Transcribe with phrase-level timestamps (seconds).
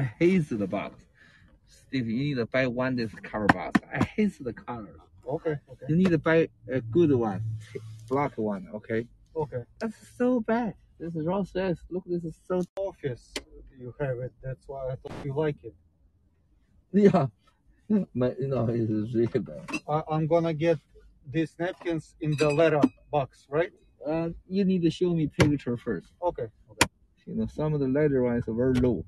[0.00, 1.04] I hate the box.
[1.66, 3.78] Steve, you need to buy one this cover box.
[3.92, 4.96] I hate the color.
[5.28, 7.44] Okay, okay, You need to buy a good one,
[8.08, 8.66] black one.
[8.76, 9.06] Okay.
[9.36, 9.62] okay.
[9.78, 10.72] That's so bad.
[10.98, 11.76] This is raw says.
[11.90, 12.62] Look, this is so.
[12.76, 13.34] Office,
[13.78, 14.32] you have it.
[14.42, 15.74] That's why I thought you like it.
[16.92, 17.26] Yeah.
[18.14, 19.82] My, you know, it's really bad.
[19.86, 20.78] I, I'm gonna get
[21.30, 22.80] these napkins in the letter
[23.12, 23.72] box, right?
[24.06, 26.08] Uh, you need to show me picture first.
[26.22, 26.86] Okay, okay,
[27.26, 29.04] You know, some of the leather ones are very low.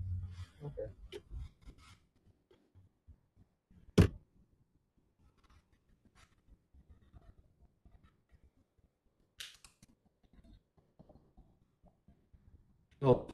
[13.01, 13.27] ok，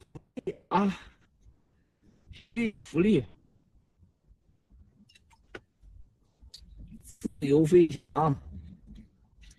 [0.69, 0.99] 啊，
[2.85, 3.23] 福利，
[7.13, 8.35] 自由飞翔，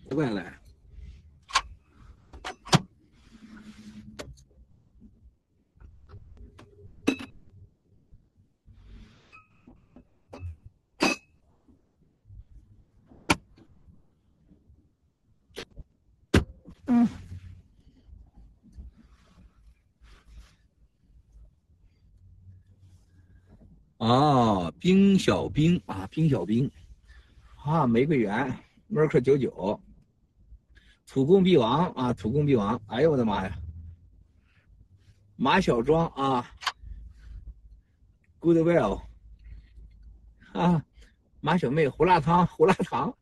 [0.08, 0.59] 快来！
[24.00, 26.70] 啊，冰小冰啊，冰小冰，
[27.62, 28.50] 啊，玫瑰园
[28.90, 29.78] ，Merk 九九，
[31.06, 33.54] 土共必亡啊，土共必亡，哎呦我的妈呀，
[35.36, 36.50] 马小庄啊
[38.40, 39.02] ，Goodwill，
[40.54, 40.82] 啊，
[41.40, 43.14] 马小妹，胡辣汤，胡辣汤，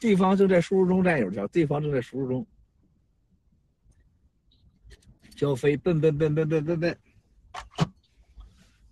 [0.00, 2.46] 对方正在输入中，战友叫，对方正在输入中，
[5.36, 6.98] 小飞，笨笨笨笨笨笨笨。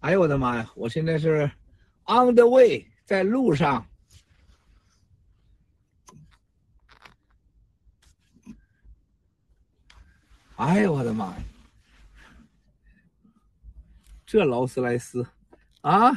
[0.03, 0.69] 哎呦我的妈呀！
[0.75, 1.48] 我现在是
[2.06, 3.86] on the way，在路上。
[10.56, 11.36] 哎呦我的妈呀！
[14.27, 15.25] 这劳斯莱斯
[15.83, 16.11] 啊，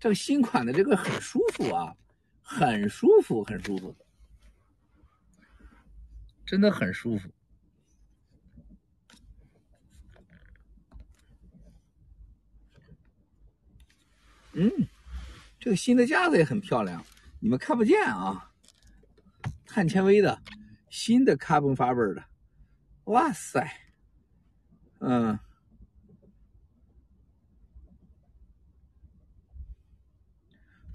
[0.00, 1.94] 这个新款的这个很舒服啊，
[2.42, 3.94] 很舒服，很舒服，
[6.44, 7.28] 真的很舒服。
[14.58, 14.72] 嗯，
[15.60, 17.04] 这个新的架子也很漂亮，
[17.40, 18.50] 你们看不见啊。
[19.66, 20.40] 碳纤维的，
[20.88, 22.24] 新的 carbon fiber 的，
[23.04, 23.70] 哇塞，
[25.00, 25.38] 嗯，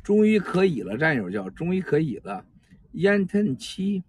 [0.02, 2.44] 终于可以了，战友叫终于可以了。
[2.94, 4.04] 烟尘七，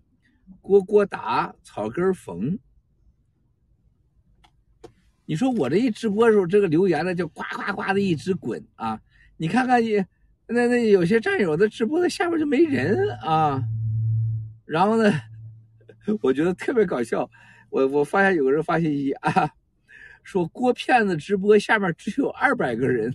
[0.62, 2.58] 蝈蝈达，草根缝。
[5.26, 8.98] 你说我这一直播的时候，这个留言呢就呱呱呱的一直滚啊。
[9.42, 9.97] 你看看你，
[10.47, 13.60] 那那有些战友的直播的下面就没人啊，
[14.64, 15.12] 然后呢，
[16.22, 17.28] 我觉得特别搞笑。
[17.69, 19.50] 我我发现有个人发信息啊，
[20.22, 23.12] 说郭骗子直播下面只有二百个人，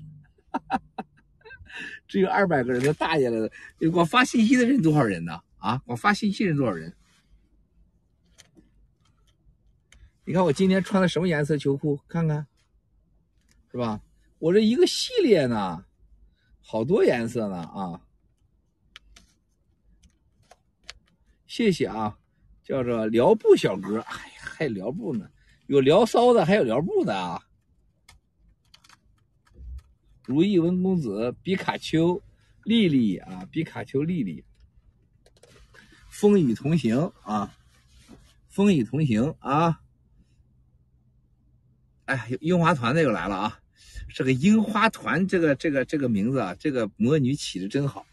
[2.10, 3.50] 只有二百个人，他大爷了！
[3.94, 5.40] 我发信息的人多少人呢？
[5.60, 6.94] 啊，我发信息的人多少人？
[10.26, 11.98] 你看我今天穿的什么颜色秋裤？
[12.10, 12.46] 看看，
[13.72, 14.02] 是吧？
[14.40, 15.86] 我这一个系列呢。
[16.70, 18.02] 好多颜色呢啊！
[21.46, 22.20] 谢谢啊，
[22.62, 25.32] 叫做撩布小哥，哎呀，还撩布呢，
[25.68, 27.42] 有撩骚的，还有撩布的啊！
[30.26, 32.22] 如意文公子，比卡丘，
[32.66, 34.44] 丽丽啊，比卡丘丽丽，
[36.10, 37.56] 风雨同行啊，
[38.50, 39.82] 风雨同行啊！
[42.08, 43.62] 哎，樱花团的又来了啊！
[44.10, 48.06] 这个樱花团，这个这个这个名字啊，这个魔女起的真好，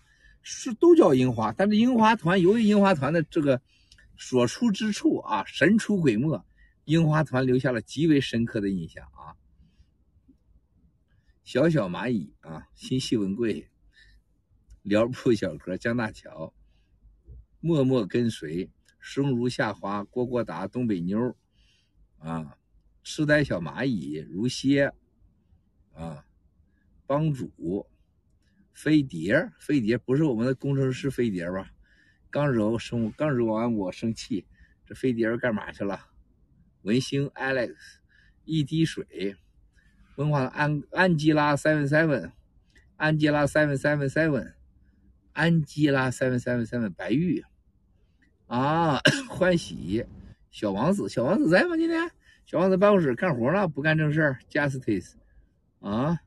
[0.42, 3.60] 是都叫樱花，但是樱花团由于樱花团的这个
[4.16, 6.44] 所出之处啊，神出鬼没，
[6.84, 9.32] 樱花团留下了极为深刻的印象啊。
[11.44, 13.68] 小小蚂蚁啊，新西文贵，
[14.82, 16.52] 辽铺小哥江大桥，
[17.60, 18.68] 默默跟随，
[18.98, 21.34] 生如夏花，蝈蝈达，东北妞
[22.18, 22.58] 啊，
[23.02, 24.92] 痴呆小蚂蚁如蝎。
[25.94, 26.24] 啊，
[27.06, 27.86] 帮主，
[28.72, 31.70] 飞碟，飞碟不是我们的工程师飞碟吧？
[32.30, 34.44] 刚惹我生，刚惹完我生气，
[34.84, 36.00] 这飞碟干嘛去了？
[36.82, 37.74] 文星 Alex，
[38.44, 39.36] 一滴水，
[40.16, 42.32] 文化安安吉拉 seven seven，
[42.96, 44.52] 安吉拉 seven seven seven，
[45.32, 47.44] 安吉拉 seven seven seven，白玉，
[48.46, 49.00] 啊，
[49.30, 50.04] 欢喜，
[50.50, 51.76] 小王子，小王子在吗？
[51.76, 52.10] 今天
[52.44, 55.12] 小王子办公室干活呢，不干正事 Justice。
[55.84, 56.18] 啊，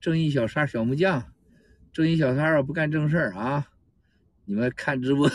[0.00, 1.32] 正义小三小木匠，
[1.92, 3.70] 正义小三我不干正事儿啊！
[4.44, 5.30] 你们看直播，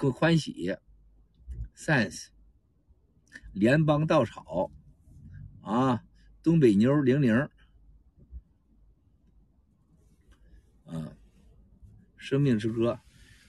[0.00, 0.76] 我欢喜。
[1.74, 2.26] sense，
[3.54, 4.70] 联邦稻草，
[5.62, 6.04] 啊，
[6.42, 7.48] 东北妞零零，
[10.84, 11.16] 嗯，
[12.18, 13.00] 生命之歌。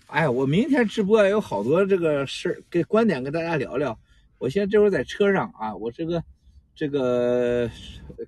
[0.07, 3.99] 哎，我明天直播有好多这个事儿，给观点跟大家聊聊。
[4.37, 6.23] 我现在这会儿在车上啊，我这个。
[6.75, 7.69] 这个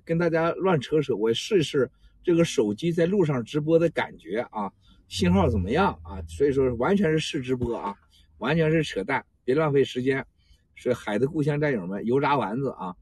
[0.04, 1.90] 跟大家乱扯扯，我试试
[2.22, 4.72] 这个手机在路上直播的感觉啊，
[5.08, 6.22] 信号怎么样啊？
[6.28, 7.94] 所以说完全是试直播啊，
[8.38, 10.26] 完全是扯淡，别浪费时间。
[10.78, 12.94] 是海的故乡战友们，油炸丸子啊！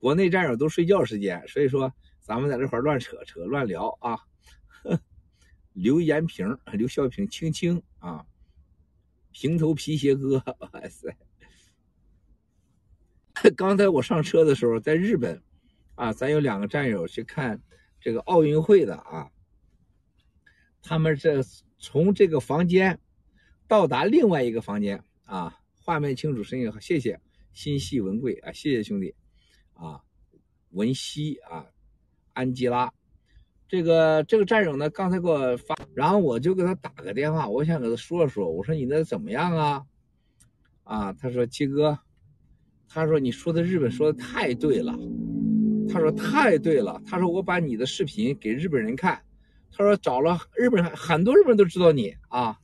[0.00, 4.18] 国内战友都睡觉时间，所以说咱们在这块乱扯扯乱聊啊。
[5.74, 8.26] 刘延平、刘小平、青青啊，
[9.30, 11.16] 平头皮鞋哥，哇塞！
[13.56, 15.42] 刚才我上车的时候，在日本
[15.94, 17.60] 啊，咱有两个战友去看
[18.00, 19.30] 这个奥运会的啊，
[20.82, 21.42] 他们这
[21.78, 23.00] 从这个房间
[23.66, 25.56] 到达另外一个房间啊。
[25.82, 27.18] 画面清楚，声音好，谢谢
[27.52, 29.12] 心系文贵啊，谢谢兄弟
[29.72, 30.02] 啊，
[30.70, 31.66] 文熙啊，
[32.34, 32.92] 安吉拉，
[33.66, 39.86] 这个这个战友呢，刚才给我发，然后我就给他打个电话，我想给他说说，我说你那怎么样啊？
[40.84, 41.98] 啊，他说七哥，
[42.92, 44.92] 他说你说的日本说的太对了，
[45.88, 49.22] 他说太对了，他说我把你的视频给日本人看，
[49.72, 52.58] 他说找了日本很多日本人都知道你啊。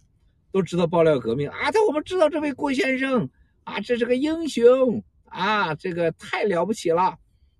[0.53, 1.71] 都知道爆料革命啊！
[1.71, 3.29] 他我们知道这位郭先生
[3.65, 7.19] 啊，这是个英雄啊，这个太了不起了。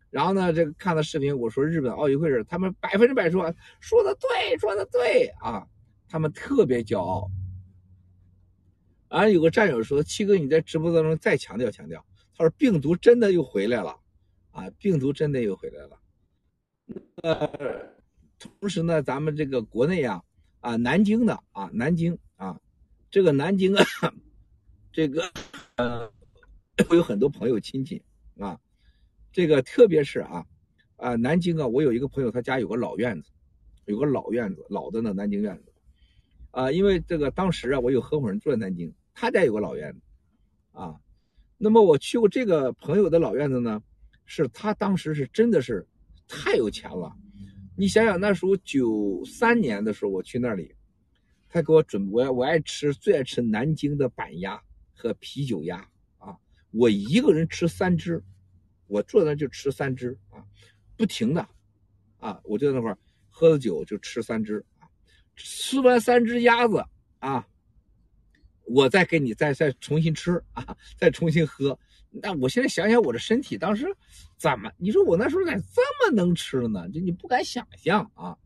[0.09, 5.67] 然后呢，这个看到视频，我说日本奥运会是他们百分之百说说的对，说的对啊，
[6.09, 7.31] 他们特别骄傲。
[9.09, 12.03] 啊，有个战友说：“七哥，你在直播当中再强调强调。”
[12.37, 13.99] 他说：“病毒真的又回来了
[14.51, 15.99] 啊，病毒真的又回来了。”
[17.23, 17.95] 呃，
[18.39, 20.23] 同时呢，咱们这个国内啊，
[20.61, 22.61] 啊，南京的啊，南京啊。
[23.09, 23.85] 这个南京啊，
[24.93, 25.33] 这个
[25.77, 26.13] 呃，
[26.91, 28.03] 我有很多朋友亲戚
[28.39, 28.61] 啊，
[29.33, 30.45] 这个特别是啊
[30.97, 33.31] 啊，南京啊，我有一个朋友，他家有个老院子，
[33.87, 35.73] 有个老院子，老的呢南京院子
[36.51, 40.01] 啊，因为这个当时啊，我有合伙人住在南京，他家有个老院子
[40.73, 41.01] 啊，
[41.59, 43.83] 那么我去过这个朋友的老院子呢，
[44.25, 45.87] 是他当时是真的是
[46.29, 47.13] 太有钱了，
[47.77, 50.75] 你想想那时候九三年的时候我去那里。
[51.49, 54.61] 他给我准我我爱吃最爱吃南京的板鸭
[54.93, 55.79] 和啤酒鸭
[56.19, 56.37] 啊，
[56.73, 58.23] 我一个人吃三只，
[58.89, 60.45] 我坐那就吃三只啊，
[60.97, 61.49] 不停的
[62.19, 62.95] 啊，我就在那块
[63.31, 64.85] 喝了酒就吃三只啊，
[65.35, 66.85] 吃完三只鸭子
[67.21, 67.47] 啊，
[68.67, 71.79] 我再给你再再重新吃啊，再重新喝。
[72.11, 73.87] 那我现在想想我的身体当时
[74.37, 74.71] 怎么？
[74.77, 76.89] 你说我那时候咋这么能吃呢？
[76.91, 78.37] 就你不敢想象啊。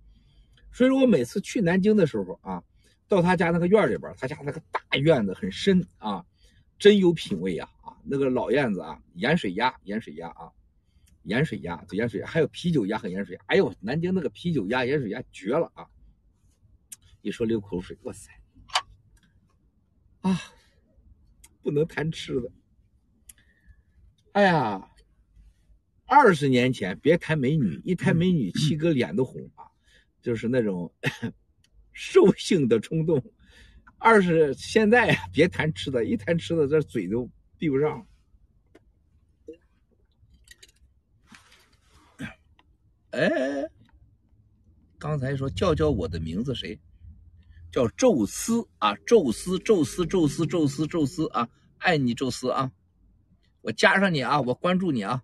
[0.73, 2.63] 所以说我每次去南京的时候啊。
[3.09, 6.25] 到他家那个院里边，他家那个大院子很深啊，
[6.79, 7.91] 真有品位呀啊！
[8.05, 10.49] 那个老院子啊，盐水鸭，盐水鸭啊，
[11.25, 13.43] 盐水鸭，盐水鸭，还有啤酒鸭和盐水鸭。
[13.47, 15.89] 哎呦，南京那个啤酒鸭、盐水鸭绝了啊！
[17.21, 18.31] 一说流口水，哇塞
[20.21, 20.41] 啊，
[21.63, 22.51] 不能谈吃的。
[24.33, 24.91] 哎呀，
[26.07, 29.65] 二十年前别谈美女，一谈美女，七哥脸都红啊，
[30.21, 30.93] 就是那种。
[31.93, 33.23] 兽性的冲动，
[33.99, 37.29] 二是现在，别谈吃的，一谈吃的，这嘴都
[37.59, 38.07] 闭不上。
[43.11, 43.69] 哎，
[44.99, 46.81] 刚才说叫叫我的名字，谁？
[47.71, 51.49] 叫宙斯啊，宙斯，宙斯，宙斯，宙斯，宙斯啊，
[51.79, 52.73] 爱你，宙斯啊！
[53.63, 55.23] 我加上你啊，我关注你啊，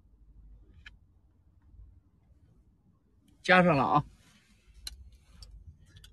[3.43, 4.05] 加上了啊，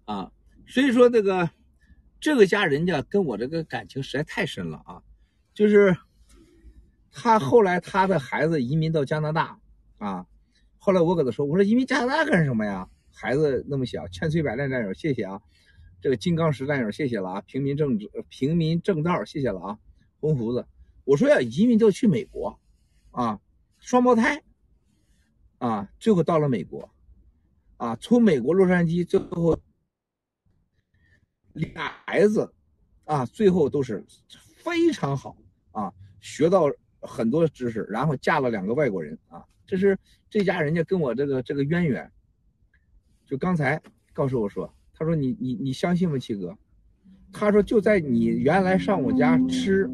[0.06, 0.32] 啊。
[0.68, 1.50] 所以说，这个
[2.20, 5.04] 这个家人家跟我这个感情实在太深了啊！
[5.54, 5.96] 就是
[7.12, 9.60] 他后来他的孩子移民到加拿大
[10.00, 10.26] 啊，
[10.80, 12.90] 后来我跟他说：“我说移民加拿大干什么呀？
[13.14, 15.40] 孩子那么小。”千锤百炼战友，谢谢啊！
[16.04, 17.42] 这个金刚石战友，谢谢了啊！
[17.44, 19.80] 平民政治，平民正道，谢谢了啊！
[20.20, 20.68] 红胡子，
[21.06, 22.60] 我说呀，移民就去美国
[23.12, 23.40] 啊，
[23.80, 24.44] 双胞胎
[25.60, 26.90] 啊，最后到了美国
[27.78, 29.58] 啊，从美国洛杉矶最后。
[31.54, 32.52] 俩孩子，
[33.06, 34.04] 啊，最后都是
[34.58, 35.38] 非常好
[35.72, 36.64] 啊，学到
[37.00, 39.98] 很多知识，然后嫁了两个外国人啊，这是
[40.30, 42.12] 这家人家跟我这个这个渊源。
[43.26, 43.82] 就刚才
[44.12, 46.58] 告诉我说，他说你你你相信吗，七哥？
[47.34, 49.90] 他说就在你原来上我家吃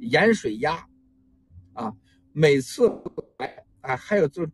[0.00, 0.86] 盐水鸭，
[1.72, 1.90] 啊，
[2.32, 2.86] 每次
[3.38, 4.46] 来啊还有这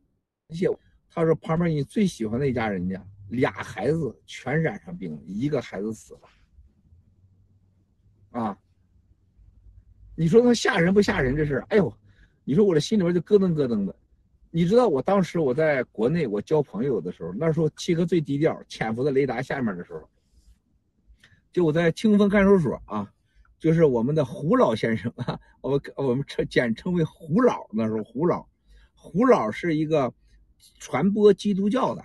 [0.50, 0.68] 些，
[1.10, 6.20] 他说旁边你最喜欢的一家人家俩孩子全染上病了，一个孩子死了。
[8.40, 8.56] 啊，
[10.14, 11.34] 你说他吓人不吓人？
[11.34, 11.92] 这事，哎呦，
[12.44, 13.96] 你说我这心里边就咯噔咯噔的。
[14.56, 20.08] 你知道我当时我在国内我交朋友的时候，那时候七哥最低调，潜伏在雷达下面的时候，
[21.52, 23.12] 就我在清风看守所啊，
[23.58, 28.46] 就是我们的胡老先生啊，我们我们称简称为胡老，那时候胡老，
[28.94, 30.10] 胡老是一个
[30.78, 32.02] 传播基督教的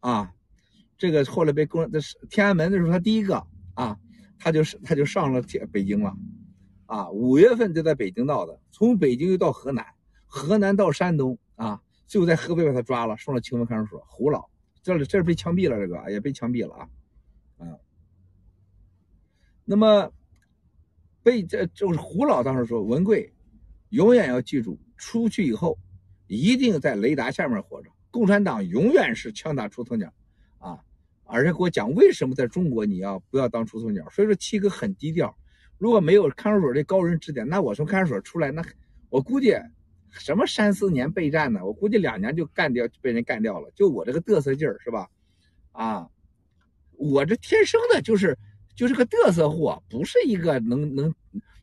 [0.00, 0.32] 啊，
[0.96, 3.98] 这个后来被公那是天安门的时候他第一个啊，
[4.38, 6.16] 他就是他就上了天北京了
[6.86, 9.84] 啊，五月份就在北京闹的，从北京又到河南，
[10.24, 14.48] 河南到山东啊，最后在河北把他抓了，送了清风看守所，胡老。
[14.82, 16.88] 这里这是被枪毙了，这个也被枪毙了啊，
[17.58, 17.78] 啊。
[19.64, 20.12] 那么
[21.22, 23.32] 被这就是胡老当时说，文贵
[23.90, 25.78] 永远要记住，出去以后
[26.26, 27.90] 一定在雷达下面活着。
[28.10, 30.12] 共产党永远是枪打出头鸟
[30.58, 30.78] 啊，
[31.24, 34.06] 而且给我讲为什么在中国你要不要当出头鸟。
[34.10, 35.34] 所以说七哥很低调，
[35.78, 38.62] 如果没有看守所的高人指点，那我从看守所出来，那
[39.08, 39.54] 我估计。
[40.18, 41.64] 什么三四年备战呢？
[41.64, 43.70] 我估计两年就干掉，被人干掉了。
[43.74, 45.08] 就我这个嘚瑟劲儿，是吧？
[45.72, 46.08] 啊，
[46.92, 48.38] 我这天生的就是
[48.76, 51.14] 就是个嘚瑟货，不是一个能能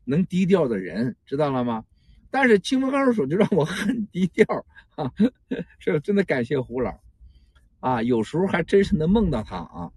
[0.03, 1.83] 能低调的人，知道了吗？
[2.29, 4.45] 但是清风高手就让我很低调
[4.95, 5.11] 啊，
[5.79, 6.99] 是真的感谢胡老
[7.79, 9.91] 啊，有时候还真是能梦到他啊。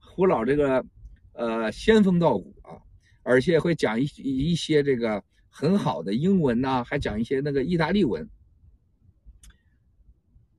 [0.00, 0.84] 胡老这个
[1.32, 2.78] 呃仙风道骨啊，
[3.22, 5.22] 而且会讲一一些这个。
[5.58, 8.28] 很好的英文呐，还讲一些那个意大利文。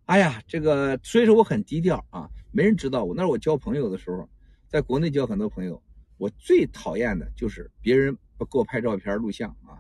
[0.05, 3.13] 哎呀，这个所以说我很低调啊，没人知道我。
[3.13, 4.27] 那是我交朋友的时候，
[4.67, 5.79] 在国内交很多朋友，
[6.17, 9.77] 我最讨厌的就是别人不给我拍照片、录像啊。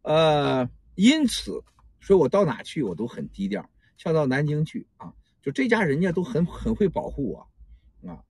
[0.00, 1.62] 呃，因此，
[2.00, 3.68] 所以我到哪去我都很低调。
[3.98, 5.12] 像到南京去啊，
[5.42, 8.24] 就这家人家都很很会保护我啊。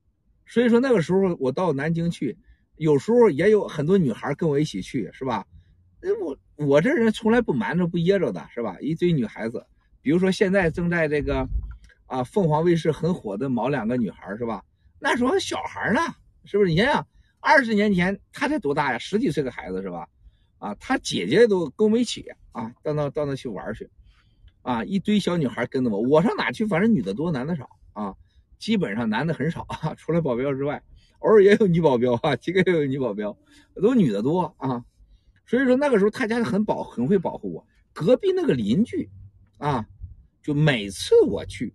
[0.45, 2.37] 所以说那个时候我到南京去，
[2.75, 5.47] 有时候也有很多女孩跟我一起去，是吧？
[6.21, 8.77] 我我这人从来不瞒着不掖着的，是吧？
[8.81, 9.65] 一堆女孩子，
[10.01, 11.47] 比如说现在正在这个，
[12.07, 14.63] 啊，凤凰卫视很火的某两个女孩，是吧？
[14.99, 15.99] 那时候小孩呢，
[16.45, 16.69] 是不是？
[16.69, 17.07] 你想想，
[17.39, 18.97] 二十年前她才多大呀？
[18.97, 20.07] 十几岁的孩子是吧？
[20.57, 23.89] 啊，她姐姐都跟我们一起啊，到那到那去玩去，
[24.61, 26.65] 啊，一堆小女孩跟着我，我上哪去？
[26.65, 28.15] 反正女的多，男的少啊，
[28.59, 30.81] 基本上男的很少 啊，除了保镖之外，
[31.19, 33.37] 偶尔也有女保镖啊，几个也有女保镖，
[33.75, 34.83] 都女的多啊。
[35.45, 39.09] 所以说那个时候他家很保很会保护我，隔壁那个邻居，
[39.57, 39.85] 啊，
[40.41, 41.73] 就每次我去，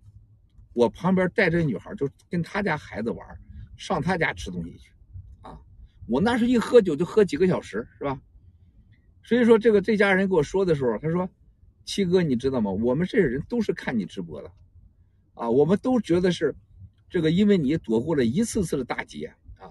[0.73, 3.39] 我旁边带着女孩，就跟他家孩子玩，
[3.77, 4.91] 上他家吃东西去，
[5.41, 5.59] 啊，
[6.07, 8.19] 我那时候一喝酒就喝几个小时，是吧？
[9.23, 11.29] 所以说这个这家人跟我说的时候，他说
[11.85, 12.71] ：“七哥，你知道吗？
[12.71, 14.51] 我们这些人都是看你直播的，
[15.35, 16.55] 啊，我们都觉得是，
[17.09, 19.69] 这个因为你躲过了一次次的大劫啊。”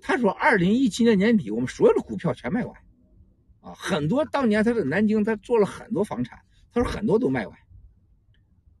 [0.00, 2.80] 他说：“二零一七年年底，我们所有的股票全卖完。”
[3.62, 6.38] 啊，很多当年他在南京，他做了很多房产，
[6.70, 7.58] 他说很多都卖完。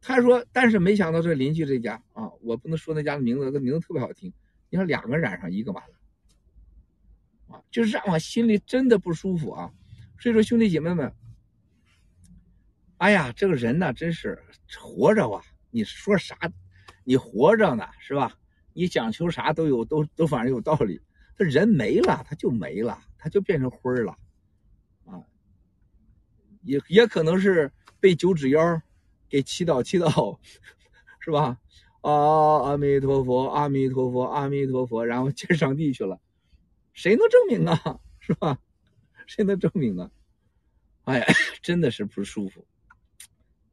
[0.00, 4.32] 他说，但是没想到这邻居这家啊，我不能说那家的名字，这名字特别好听。
[4.68, 9.72] 你说两个染上一个完了，啊，就是让我心里真的不舒服啊。
[10.18, 11.14] 所以说兄弟姐妹们，
[12.96, 14.42] 哎呀，这个人呢，真是
[14.80, 16.36] 活着啊，你说啥，
[17.04, 18.36] 你活着呢是吧？
[18.72, 21.00] 你讲求啥都有，都都反正有道理。
[21.36, 24.16] 他人没了，他就没了，他就变成灰了。
[26.62, 28.82] 也也可能是被九指妖
[29.28, 30.38] 给祈祷祈祷，
[31.20, 31.58] 是吧？
[32.00, 36.20] 啊，阿弥陀佛，阿弥陀佛，阿弥陀佛，然后见上帝去了，
[36.92, 38.00] 谁能证明啊？
[38.18, 38.58] 是吧？
[39.26, 40.10] 谁能证明啊？
[41.04, 41.26] 哎呀，
[41.62, 42.66] 真的是不舒服。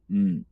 [0.06, 0.44] 嗯，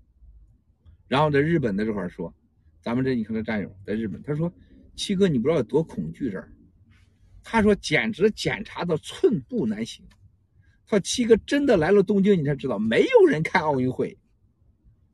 [1.06, 2.34] 然后在日本的这块说，
[2.80, 4.52] 咱们这你看这战友在日本，他说
[4.96, 6.52] 七哥，你不知道有多恐惧这儿，
[7.42, 10.04] 他说简直检查的寸步难行。
[10.88, 14.18] 他七哥真的来了东京，你才知道没有人看奥运会。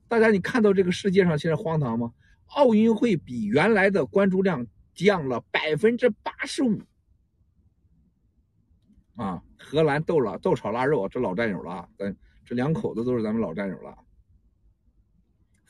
[0.06, 2.14] 大家，你看到这个世界上现在荒唐吗？
[2.46, 4.64] 奥运会比原来的关注量
[4.94, 6.80] 降了百分之八十五。
[9.16, 13.98] 啊，荷兰豆了豆炒腊肉，这老战友了，咱这两口子都是咱们老战友了。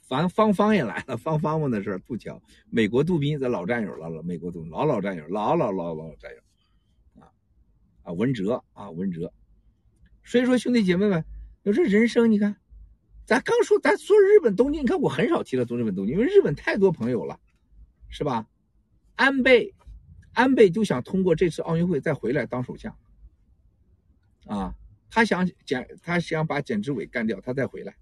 [0.02, 7.22] 方方方也来了，方方问的事不巧，美国杜宾咱老战友了，了美国杜老老战友，老老老老战友。
[7.22, 7.32] 啊
[8.02, 9.32] 啊，文哲啊，文哲。
[10.24, 11.22] 所以说，兄弟姐妹们，
[11.64, 12.56] 有这人生，你看，
[13.26, 17.38] 咱刚说咱说日本东京，你看我很少提到日本东京，因为日本太多朋友了，
[18.08, 18.48] 是吧？
[19.16, 19.74] 安倍，
[20.32, 22.96] 安倍就想通过这次奥运会再回来当首相，
[24.46, 24.74] 啊，
[25.10, 27.94] 他想简，他想把简直伟干掉，他再回来，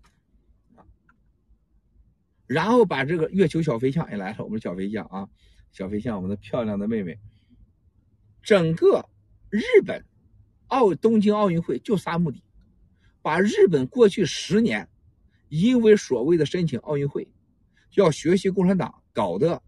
[2.47, 5.29] 然后把这个月球小飞象也来了，我们小飞象啊，
[5.73, 7.19] 小飞象，我们的漂亮的妹妹，
[8.43, 9.09] 整个
[9.51, 10.05] 日本。
[10.73, 12.43] 奥东京奥运会就仨目的，
[13.21, 14.89] 把日本过去十年
[15.51, 17.29] 因为所谓的申请奥运会，
[17.95, 19.63] 要学习共产党搞的，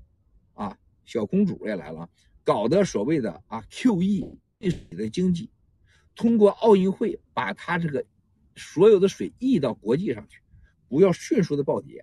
[0.55, 2.09] 啊，小公主也来了，
[2.43, 4.39] 搞的所谓的啊 QE
[4.97, 5.51] 的经济，
[6.15, 8.03] 通过奥运会把它这个
[8.57, 10.41] 所有的水溢到国际上去，
[10.89, 12.03] 不要迅速的暴跌，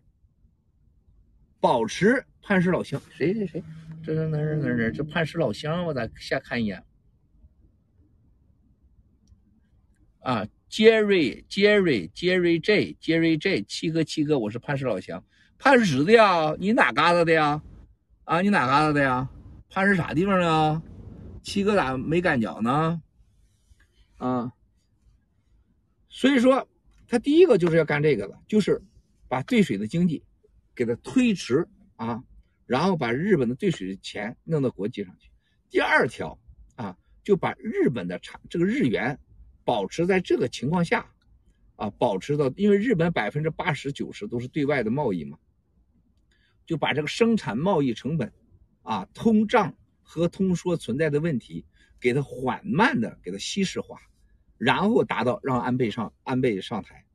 [1.59, 3.01] 保持磐石老乡。
[3.09, 3.63] 谁谁谁？
[4.03, 4.91] 这是哪儿哪儿哪儿？
[4.91, 6.83] 这磐石老乡，我咋瞎看一眼？
[10.21, 15.23] 啊，Jerry Jerry Jerry J Jerry J 七哥七哥，我是磐石老乡，
[15.57, 17.59] 磐石的呀，你哪嘎达的呀？
[18.25, 19.27] 啊，你哪嘎达的呀？
[19.67, 20.83] 磐石啥地方的啊？
[21.41, 23.01] 七哥咋没感觉呢？
[24.17, 24.53] 啊，
[26.07, 26.67] 所以说
[27.07, 28.79] 他第一个就是要干这个的，就是
[29.27, 30.23] 把兑水的经济
[30.75, 32.23] 给它推迟啊，
[32.67, 35.31] 然后把日本的兑水的钱弄到国际上去。
[35.71, 36.37] 第二条
[36.75, 39.17] 啊，就把日本的产这个日元。
[39.63, 41.11] 保持在这个情况下，
[41.75, 45.37] 啊，保持到，因为日本百分之八十九十都是对外的贸易嘛，
[46.65, 48.31] 就把这个生产贸易成本，
[48.81, 51.65] 啊，通胀和通缩存在的问题，
[51.99, 54.01] 给它缓慢的给它稀释化，
[54.57, 57.05] 然后达到让安倍上安倍上台，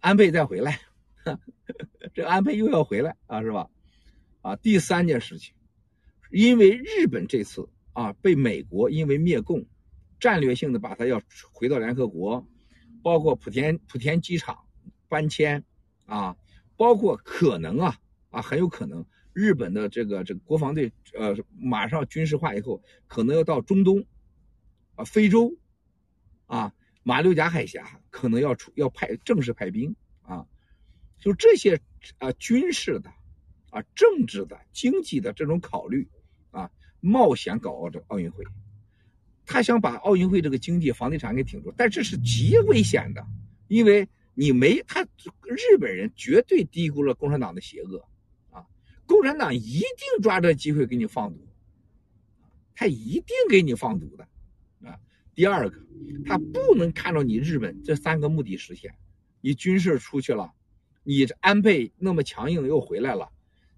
[0.00, 0.80] 安倍再回来，
[2.14, 3.68] 这安倍又要回来啊，是吧？
[4.42, 5.54] 啊，第三件事情，
[6.30, 9.66] 因为日本这次啊被美国因为灭共。
[10.20, 11.22] 战略性的把它要
[11.52, 12.46] 回到联合国，
[13.02, 14.58] 包括莆田莆田机场
[15.08, 15.64] 搬迁
[16.06, 16.36] 啊，
[16.76, 17.96] 包括可能啊
[18.30, 24.04] 啊很有可能日本的这个这个国防队呃马上军事化以后，可能要到中东
[24.96, 25.56] 啊非洲
[26.46, 30.46] 啊马六甲海峡可能要出要派正式派兵啊，
[31.18, 31.80] 就这些
[32.18, 33.10] 啊军事的
[33.70, 36.08] 啊政治的经济的这种考虑
[36.50, 36.70] 啊
[37.00, 38.44] 冒险搞奥这奥运会。
[39.50, 43.26] 他想把奥运会这个经济、房地产给挺住，但这是极危险的，
[43.66, 48.06] 因为你没他日本人绝对低估了共产党的邪恶
[48.50, 48.66] 啊！
[49.06, 51.38] 共产党一定抓这机会给你放毒，
[52.74, 54.28] 他一定给你放毒的
[54.86, 55.00] 啊！
[55.34, 55.78] 第二个，
[56.26, 58.92] 他不能看到你日本这三个目的实现，
[59.40, 60.52] 你军事出去了，
[61.04, 63.30] 你安倍那么强硬又回来了，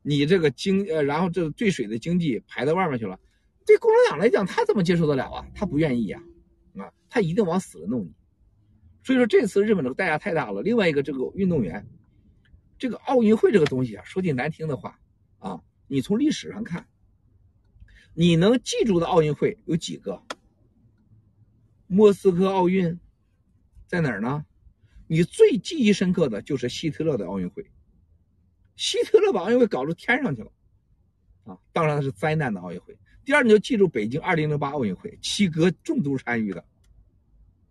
[0.02, 3.20] 你这个经呃，然后这个兑水的经济排到外面去了。
[3.70, 5.46] 对共产党来讲，他怎么接受得了啊？
[5.54, 6.20] 他不愿意呀，
[6.76, 8.12] 啊，他一定往死了弄你。
[9.04, 10.60] 所以说这次日本这个代价太大了。
[10.60, 11.88] 另外一个，这个运动员，
[12.78, 14.98] 这个奥运会这个东西啊，说句难听的话
[15.38, 16.88] 啊，你从历史上看，
[18.12, 20.22] 你能记住的奥运会有几个？
[21.86, 22.98] 莫斯科奥运
[23.86, 24.44] 在哪儿呢？
[25.06, 27.70] 你最记忆深刻的就是希特勒的奥运会。
[28.76, 30.52] 希特勒把奥运会搞到天上去了，
[31.44, 32.96] 啊，当然是灾难的奥运会。
[33.30, 36.64] 第二，你就记住北京二零零八奥运会，七哥重度参与的，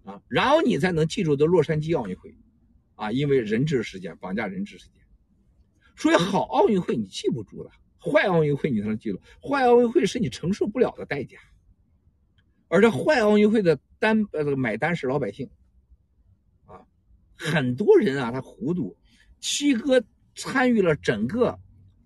[0.05, 2.33] 啊，然后你才能记住的洛杉矶奥运会，
[2.95, 5.03] 啊，因为人质事件、绑架人质事件，
[5.97, 9.19] 所以好奥运会你记不住的，坏奥运会你才能记住。
[9.41, 11.37] 坏奥运会是你承受不了的代价，
[12.69, 15.49] 而这坏奥运会的单呃这个买单是老百姓，
[16.67, 16.87] 啊，
[17.35, 18.95] 很多人啊他糊涂，
[19.41, 20.01] 七哥
[20.35, 21.59] 参与了整个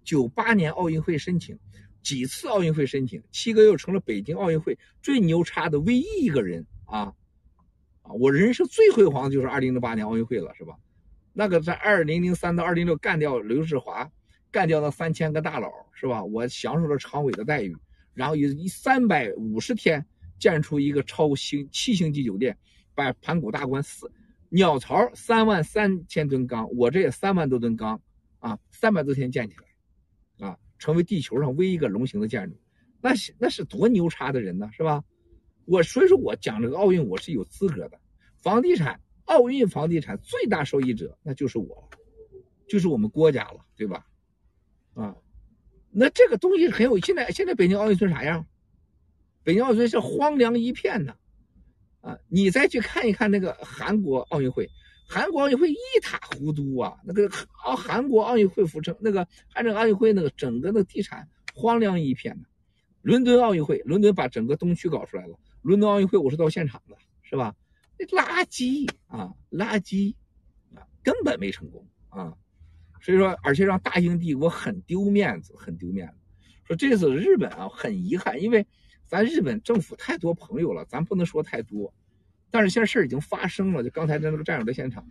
[0.04, 1.56] 九八年奥运会申请。
[2.04, 7.14] 几次奥运会申请，七哥又成了北京奥运会最牛叉的唯一一个人啊！
[8.02, 10.76] 啊，我人生最辉煌的就是二零零八年奥运会了，是吧？
[11.32, 14.12] 那个在二零零三到二零六干掉刘志华，
[14.52, 16.24] 干掉那三千个大佬，是吧？
[16.24, 17.76] 我享受了常委的待遇，
[18.14, 20.06] 然后以三百五十天
[20.38, 22.58] 建出一个超星七星级酒店，
[22.94, 24.12] 把盘古大观四
[24.50, 28.00] 鸟巢三万三千吨钢，我这也三万多吨钢
[28.40, 29.64] 啊，三百多天建起来。
[30.84, 32.58] 成为地球上唯一一个龙形的建筑，
[33.00, 35.02] 那是那是多牛叉的人呢，是吧？
[35.64, 37.98] 我所以说我讲这个奥运，我是有资格的。
[38.36, 41.90] 房地产，奥运房地产最大受益者那就是我，
[42.68, 44.06] 就是我们国家了，对吧？
[44.94, 45.16] 啊，
[45.90, 47.00] 那这个东西很有。
[47.00, 48.46] 现在现在北京奥运村啥样？
[49.42, 51.16] 北京奥运村是荒凉一片呢。
[52.02, 54.70] 啊，你再去看一看那个韩国奥运会。
[55.14, 56.98] 韩国奥运会一塌糊涂啊！
[57.06, 57.30] 那个
[57.64, 62.50] 奥韩国奥运会府城，那个韩城奥运会那个整个的地产荒凉一片的。
[63.04, 65.38] 伦敦奥运会，伦敦把整个东区搞出来了。
[65.62, 67.56] 伦敦奥运会我是到现场的，是吧？
[68.00, 70.16] 那垃圾啊，垃圾
[70.74, 72.34] 啊，根本没成功啊！
[73.00, 76.14] 所以说，而且让大英帝国很丢面子，很丢面子。
[76.64, 78.66] 说这次日本啊，很遗憾，因为
[79.06, 81.94] 咱日本政府太多朋友了，咱不能说太多。
[82.54, 85.04] 但是现在事儿已经发生了，就刚才在那个战友在现场，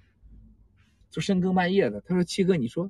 [1.10, 2.88] 就深更半夜的，他说：“七哥，你说，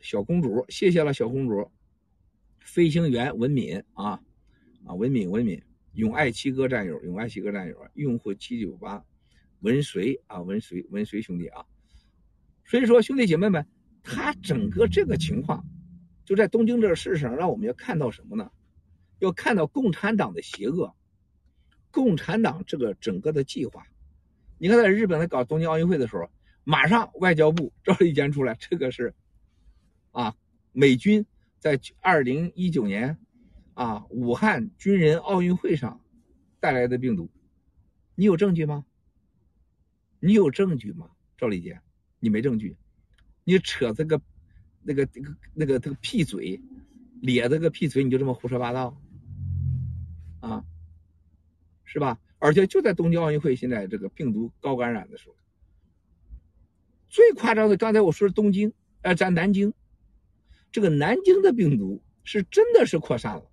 [0.00, 1.70] 小公主，谢谢了，小公主，
[2.58, 4.20] 飞行员文敏啊
[4.84, 9.04] 啊，文敏文敏，永爱七哥战友，永爱七哥战友，用户七九八，
[9.60, 11.64] 文随啊文随文随兄弟啊，
[12.64, 13.64] 所以说兄弟姐妹们，
[14.02, 15.64] 他整个这个情况，
[16.24, 18.50] 就在东京这个事上，让我们要看到什么呢？
[19.20, 20.92] 要看到共产党的邪恶，
[21.90, 23.86] 共产党这个整个的计划。
[24.58, 26.30] 你看，在日本在搞东京奥运会的时候，
[26.64, 29.14] 马上外交部赵立坚出来，这个是
[30.12, 30.36] 啊，
[30.72, 31.24] 美军
[31.58, 33.18] 在二零一九年
[33.74, 36.00] 啊武汉军人奥运会上
[36.60, 37.30] 带来的病毒，
[38.14, 38.84] 你有证据吗？
[40.20, 41.10] 你有证据吗？
[41.38, 41.80] 赵立坚，
[42.18, 42.76] 你没证据，
[43.44, 44.20] 你扯这个
[44.82, 46.60] 那个那个那个这个屁嘴，
[47.22, 49.00] 咧这个屁嘴，你就这么胡说八道
[50.40, 50.64] 啊，
[51.92, 52.20] 是吧？
[52.38, 55.34] 而且就在东京奥运会现在这个病毒高感染的时候，
[57.08, 58.72] 最夸张的，刚才我说的东京，
[59.02, 59.74] 呃，咱南京，
[60.70, 63.50] 这个南京的病毒是真的是扩散了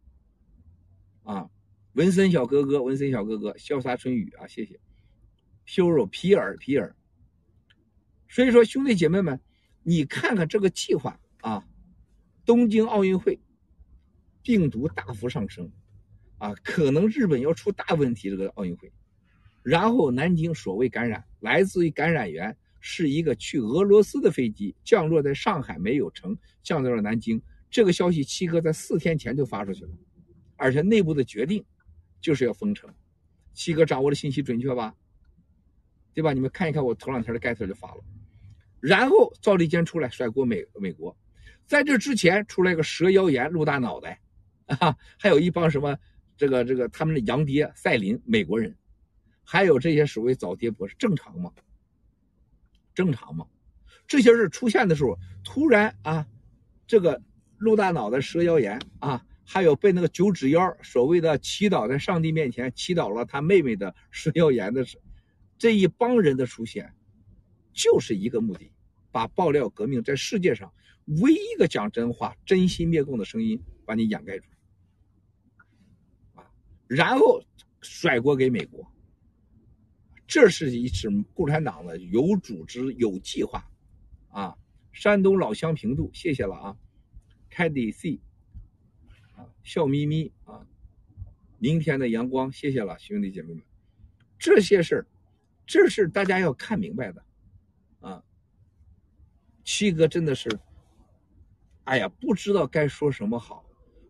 [1.23, 1.49] 啊！
[1.93, 4.79] 文森小哥哥，文森小哥哥，潇洒春雨啊，谢谢。
[5.65, 6.95] 修肉皮尔皮尔，
[8.29, 9.41] 所以说兄弟姐妹们，
[9.81, 11.67] 你看看这个计划啊，
[12.45, 13.39] 东京奥运会
[14.43, 15.71] 病毒大幅上升，
[16.37, 18.91] 啊，可能日本要出大问题这个奥运会，
[19.63, 29.91] 然后南京所谓感染来自于感染源是一个去俄罗斯的飞机降落在上海没有成，降到了南京，这个消息七哥在四天前就发出去了，
[30.55, 31.63] 而且内部的决定
[32.21, 32.89] 就是要封城，
[33.53, 34.95] 七哥掌握的信息准确吧？
[36.13, 36.33] 对吧？
[36.33, 38.03] 你们看一看我头两天的盖特就发了，
[38.79, 41.15] 然后赵立坚出来甩锅美美国，
[41.65, 44.19] 在这之前出来个蛇妖言露大脑袋，
[44.65, 45.97] 啊， 还有一帮什么
[46.37, 48.75] 这个这个他们的洋爹赛林美国人，
[49.43, 51.51] 还有这些所谓早爹博士，正常吗？
[52.93, 53.45] 正常吗？
[54.07, 56.25] 这些事出现的时候，突然啊，
[56.85, 57.21] 这个
[57.57, 64.97] 露大脑袋蛇妖言啊，还有被那个九指妖所谓的祈祷在上帝面前祈祷了他妹妹的蛇妖言的事。
[65.57, 66.93] 这一帮人的出现，
[67.73, 68.71] 就是一个目的，
[69.11, 70.71] 把爆料革命在世界上
[71.21, 74.47] 唯一一个讲真话、真心灭共的声音，把你掩盖住，
[76.87, 77.43] 然后
[77.81, 78.85] 甩锅给美国。
[80.25, 83.65] 这是一次共产党的有组织、有计划，
[84.29, 84.57] 啊，
[84.91, 86.77] 山东老乡平度，谢谢了啊
[87.49, 88.19] c a d y C，
[89.35, 90.67] 啊，笑眯眯啊，
[91.59, 93.63] 明天的阳光，谢谢了兄弟姐妹们，
[94.37, 95.07] 这些事儿。
[95.65, 97.25] 这是大家要看明白的，
[97.99, 98.23] 啊，
[99.63, 100.49] 七哥真的是，
[101.85, 103.66] 哎呀，不知道该说什么好。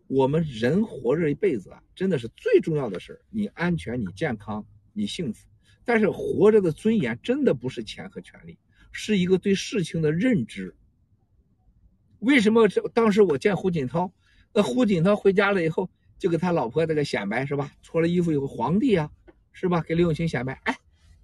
[0.08, 5.46] 我们人活着一辈子啊，真的是最重要的事你安全，你健康，你幸福。
[5.84, 8.58] 但是活着的尊严真的不是钱和权利，
[8.90, 10.74] 是一个对事情的认知。
[12.18, 14.12] 为什么这当时我见胡锦涛，
[14.52, 17.72] 那胡锦涛回家了以后，就给他老婆这个显摆是吧？
[17.84, 19.10] 脱了衣服以后，皇帝啊，
[19.52, 19.82] 是吧？
[19.82, 20.76] 给刘永清显摆，哎。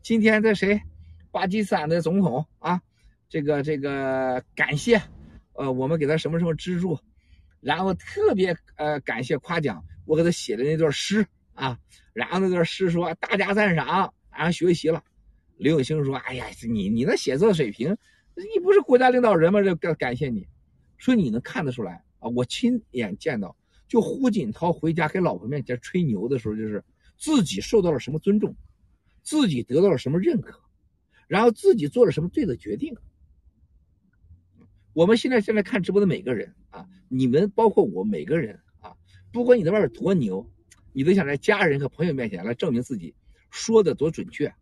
[0.02, 0.82] 今天这谁，
[1.30, 2.82] 巴基斯坦的总统啊，
[3.30, 5.00] 这个这个感谢，
[5.54, 6.98] 呃，我们给他什么什么资助，
[7.64, 11.78] 然后特别呃感谢夸奖，我给他写的那段诗啊，
[12.12, 15.02] 然后那段诗说大家赞赏，然后学习了。
[15.56, 17.96] 刘永兴说：“哎呀，你你那写作水平，
[18.34, 19.62] 你不是国家领导人吗？
[19.62, 20.46] 这感感谢你，
[20.98, 22.28] 说你能看得出来啊？
[22.28, 23.56] 我亲眼见到，
[23.88, 26.84] 就胡锦涛回家给老婆面前吹牛的时候，就是
[27.16, 28.54] 自己受到了什么尊重。”
[29.22, 30.60] 自己得到了什么认可，
[31.26, 32.94] 然后自己做了什么对的决定。
[34.94, 38.96] 我们现在现在看直播的每个人啊，你们包括我每个人啊，
[39.32, 40.48] 不管你在外边多牛，
[40.92, 43.14] 你都想在家人和朋友面前来证明自己
[43.50, 44.54] 说的多准确，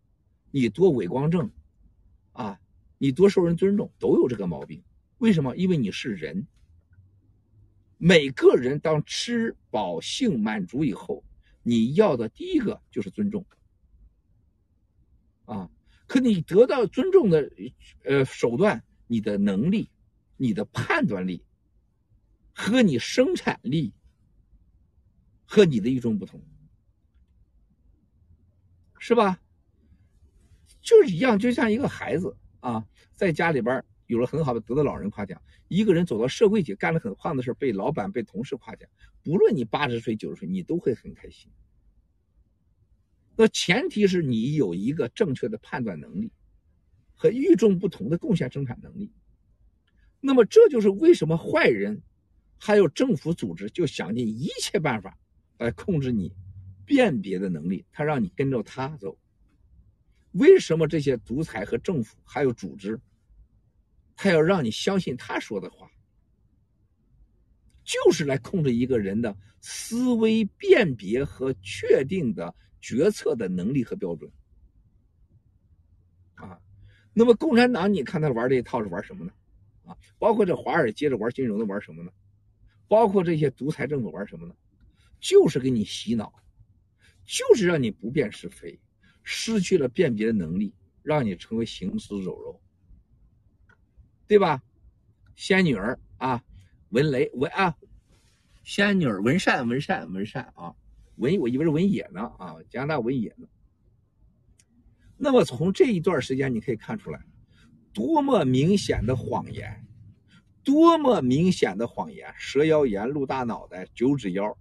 [0.49, 1.51] 你多伟光正，
[2.31, 2.59] 啊，
[2.97, 4.83] 你多受人尊重，都有这个毛病。
[5.19, 5.55] 为什么？
[5.55, 6.47] 因为你是人。
[7.99, 11.23] 每个人当吃饱性满足以后，
[11.61, 13.45] 你要的第一个就是尊重。
[15.45, 15.69] 啊，
[16.07, 17.49] 可你得到尊重的，
[18.03, 19.89] 呃，手段，你的能力，
[20.37, 21.43] 你的判断力，
[22.53, 23.93] 和你生产力，
[25.45, 26.41] 和你的与众不同，
[28.99, 29.39] 是吧？
[30.81, 38.89] 就是一样，就像一个孩子啊，在家里边有了很好的得到老人夸奖，一个人走到社会去干了很胖的事被老板、被同事夸奖，
[39.23, 41.49] 不论你八十岁、九十岁，你都会很开心。
[43.35, 46.31] 那前提是你有一个正确的判断能力
[47.15, 49.11] 和与众不同的贡献生产能力。
[50.25, 52.01] 那么这就是为什么坏人
[52.57, 55.17] 还有政府组织就想尽一切办法
[55.57, 56.33] 来控制你
[56.85, 59.17] 辨别的能力，他让你跟着他走。
[60.31, 62.97] 为什么这些独裁和政府还有组织，
[64.15, 65.91] 他要让你相信他说的话，
[67.83, 72.55] 就是来控制一个人的思维辨别和确定的。
[72.85, 74.29] 决策的能力和标准，
[76.35, 76.59] 啊，
[77.13, 79.31] 那么共产党，你看他玩这一套是玩什么呢？
[79.85, 82.11] 啊，包括这华尔街着玩金融的玩什么呢？
[82.87, 84.55] 包括这些独裁政府玩什么呢？
[85.19, 86.33] 就是给你洗脑，
[87.25, 88.79] 就是让你不辨是非，
[89.23, 92.61] 失去了辨别的能力，让你成为行尸走肉，
[94.27, 94.61] 对吧？
[95.35, 96.43] 仙女儿啊，
[96.89, 97.75] 文雷文啊，
[98.63, 100.75] 仙女儿文善文善文善啊，
[101.15, 103.47] 文我以为是文野呢啊，加拿大文野呢。
[105.17, 107.25] 那么从这一段时间你可以看出来，
[107.93, 109.85] 多么明显的谎言，
[110.63, 112.33] 多么明显的谎言！
[112.37, 114.57] 蛇腰眼、露大脑袋、九指腰。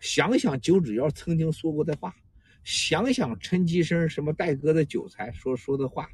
[0.00, 2.14] 想想九指腰曾经说过的话，
[2.62, 6.10] 想想陈吉生什么戴哥的韭菜说说的话，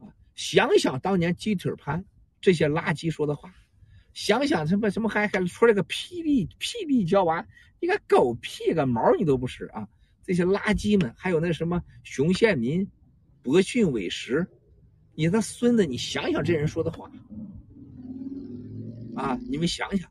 [0.00, 2.04] 啊，想想当年鸡腿潘
[2.42, 3.54] 这些垃圾说的话，
[4.12, 7.46] 想想什么什么还还出来个霹雳霹雳娇娃，
[7.80, 9.88] 你个狗屁个毛你都不是啊！
[10.24, 12.90] 这些垃圾们，还有那什么熊宪民、
[13.42, 14.46] 博训伟实，
[15.14, 17.10] 你的孙子，你想想这人说的话，
[19.14, 20.10] 啊，你们想想，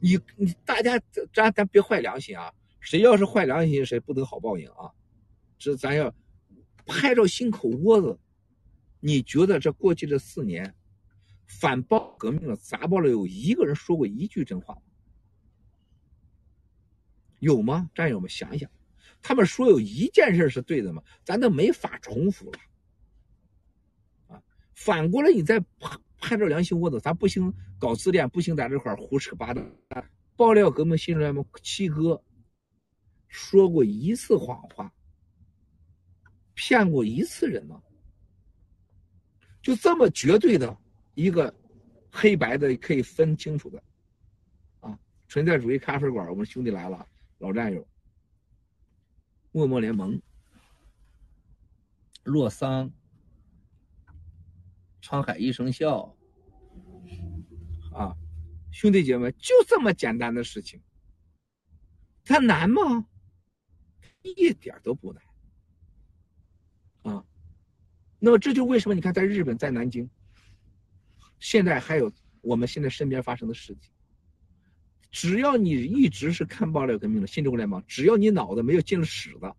[0.00, 1.00] 你你大家
[1.32, 4.90] 咱咱别坏良心啊，谁要是坏良心，谁不得好报应啊？
[5.58, 6.14] 这咱要
[6.84, 8.18] 拍着心口窝子，
[9.00, 10.74] 你觉得这过去这四年
[11.46, 14.82] 反暴革命了，砸爆了，有一个人说过一句真话吗？
[17.38, 17.90] 有吗？
[17.94, 18.70] 战友们想想。
[19.22, 21.02] 他们说有一件事是对的吗？
[21.24, 22.58] 咱都没法重复了，
[24.84, 29.62] 反过来，你再拍拍着良心窝子，咱不行搞自恋，不行在这块胡扯八道。
[30.34, 32.20] 爆料革命新人们七哥
[33.28, 34.92] 说过一次谎话，
[36.54, 37.80] 骗过一次人吗？
[39.62, 40.76] 就这么绝对的
[41.14, 41.54] 一个
[42.10, 43.80] 黑白的可以分清楚的，
[44.80, 44.98] 啊！
[45.28, 47.06] 存在主义咖啡馆，我们兄弟来了，
[47.38, 47.86] 老战友。
[49.52, 50.20] 默默联盟、
[52.24, 52.90] 洛桑、
[55.02, 56.16] 沧海一声笑，
[57.92, 58.16] 啊，
[58.70, 60.80] 兄弟姐妹，就这么简单的事情，
[62.24, 63.06] 它难吗？
[64.22, 65.22] 一点都不难，
[67.02, 67.24] 啊，
[68.20, 70.08] 那么这就为什么你看，在日本，在南京，
[71.40, 72.10] 现在还有
[72.40, 73.90] 我们现在身边发生的事情。
[75.10, 79.56] 只要你一直是看爆料革命的新中国联邦，只要你脑子没有进了屎的，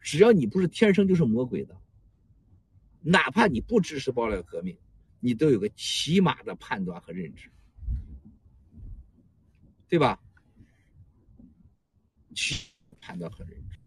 [0.00, 1.76] 只要你不是天生就是魔鬼的，
[3.02, 4.76] 哪怕你不支持爆料革命，
[5.20, 7.50] 你都有个起码的判断和认知，
[9.88, 10.18] 对吧？
[13.00, 13.78] 判断和认知，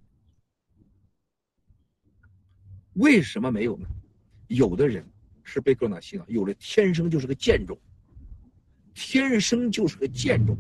[2.93, 3.87] 为什么没有呢？
[4.47, 5.03] 有的人
[5.43, 7.79] 是被共产党洗脑，有的天生就是个贱种，
[8.93, 10.55] 天生就是个贱种。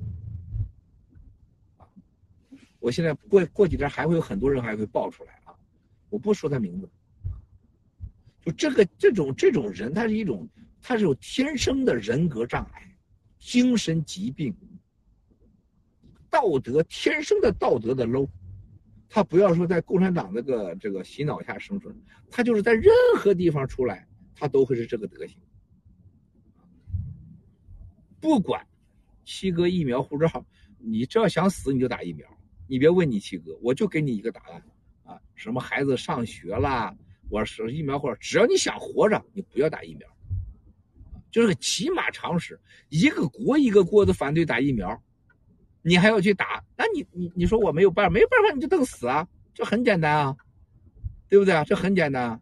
[2.79, 5.53] 我现在过过几天还会有很多人还会爆出来啊！
[6.09, 6.89] 我不说他名字，
[8.45, 10.47] 就这个这种这种人，他是一种，
[10.81, 12.95] 他是有天生的人格障碍、
[13.39, 14.55] 精神疾病、
[16.29, 18.29] 道德天生的道德的 low。
[19.07, 21.95] 他不要说在共产党那个这个洗脑下生存，
[22.29, 25.37] 他就是在任何地方出来，他都会是这个德行。
[28.19, 28.65] 不管
[29.23, 30.45] 七哥疫苗护照，
[30.79, 32.27] 你只要想死你就打疫苗。
[32.67, 34.63] 你别问你七哥，我就给你一个答案
[35.03, 35.21] 啊！
[35.35, 36.97] 什么孩子上学啦，
[37.29, 40.07] 我是疫苗或者只要你想活着，你不要打疫苗，
[41.31, 42.59] 就是个起码常识。
[42.89, 45.01] 一个国一个国的反对打疫苗，
[45.81, 50.37] 你还要去打，那你你你说我没有办法，没有办法你就等死啊，这很简单啊，
[51.27, 51.63] 对不对啊？
[51.63, 52.39] 这很简单，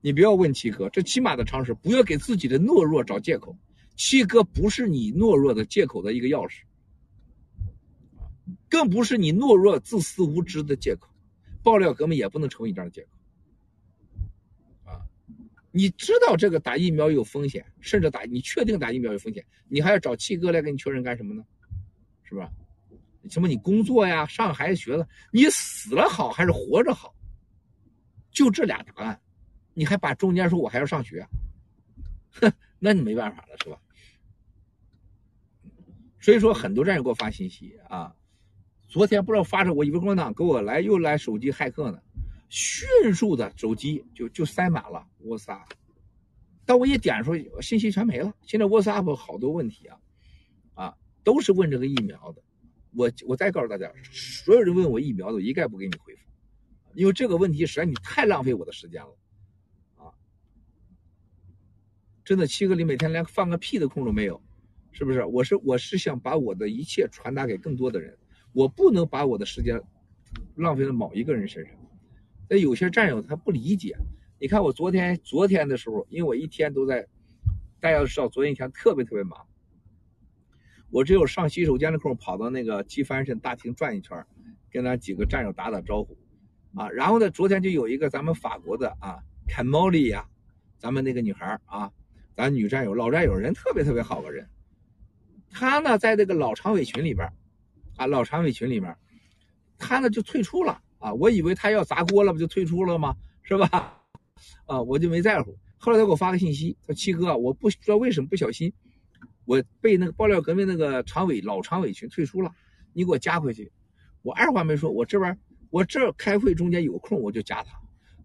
[0.00, 3.56] 你不要问七哥，这起码的常识，不要给自己的懦弱找借口。
[3.96, 6.62] 七哥不是你懦弱的借口的一个钥匙。
[8.68, 11.06] 更不是你懦弱、自私、无知的借口，
[11.62, 13.08] 爆料革命也不能成为你这样的借口。
[15.72, 21.42] 你知道这个打疫苗有风险，甚至打你确定打疫苗有风险，你还要找七哥来给你确认干什么呢？
[22.22, 22.50] 是吧？
[23.30, 27.14] 什么你工作呀、上孩子学了，你死了好还是活着好？
[28.30, 29.20] 就这俩答案，
[29.74, 31.26] 你还把中间说我还要上学，
[32.32, 33.78] 哼，那你没办法了，是吧？
[36.20, 38.14] 所以说，很多战友给我发信息啊。
[38.88, 42.00] 昨天不知道发生，我以为共产党给我来又来手机骇客呢，
[42.52, 45.64] 迅速的手机就就塞满了 WhatsApp，
[46.66, 48.34] 但我一点说信息全没了。
[48.42, 49.98] 现在 WhatsApp 好多问题啊，
[50.74, 52.42] 啊，都是问这个疫苗的。
[52.94, 56.20] 我我再告诉大家，所有人问我疫苗的，我一概不给你回复，
[56.92, 59.16] 因为这个问题实在你太浪费我的时间了，
[59.96, 60.12] 啊，
[62.22, 64.38] 真的七哥你每天连放个屁的空都没有，
[64.90, 65.24] 是不是？
[65.24, 68.14] 我是我是想把我的一切传达给更多的人。
[68.52, 69.82] 我不能把我的时间
[70.54, 71.74] 浪费在某一个人身上。
[72.52, 73.96] 那有些战友他不理解。
[74.38, 77.06] 你看我昨天昨天的时候，因为我一天都在，
[77.80, 79.40] 大家要知道，昨天一天特别特别忙。
[80.90, 84.22] 我只有上洗手间的空，跑到那个机翻身大厅转一圈，
[84.70, 86.14] 跟咱几个战友打打招呼，
[86.74, 90.28] 啊，然后呢，昨天就有一个咱们法国的啊，凯莫莉呀，
[90.76, 91.90] 咱们那个女孩啊，
[92.36, 94.46] 咱女战友老战友人特别特别好个人，
[95.48, 97.26] 她呢在这个老常委群里边，
[97.96, 98.94] 啊，老常委群里边，
[99.78, 103.16] 她呢就退出了啊，我以为他要砸锅了，不就退出了吗？
[103.42, 104.00] 是吧？
[104.66, 105.58] 啊，我就没在乎。
[105.76, 108.72] 后来他给我发个信息，说七哥，我不知道为什么不小心，
[109.44, 112.52] 我被那个爆料革命那个常委老常委群退出了，
[112.92, 113.70] 你给我加回去。
[114.22, 115.36] 我二话没说，我这边
[115.70, 117.76] 我这开会中间有空我就加他，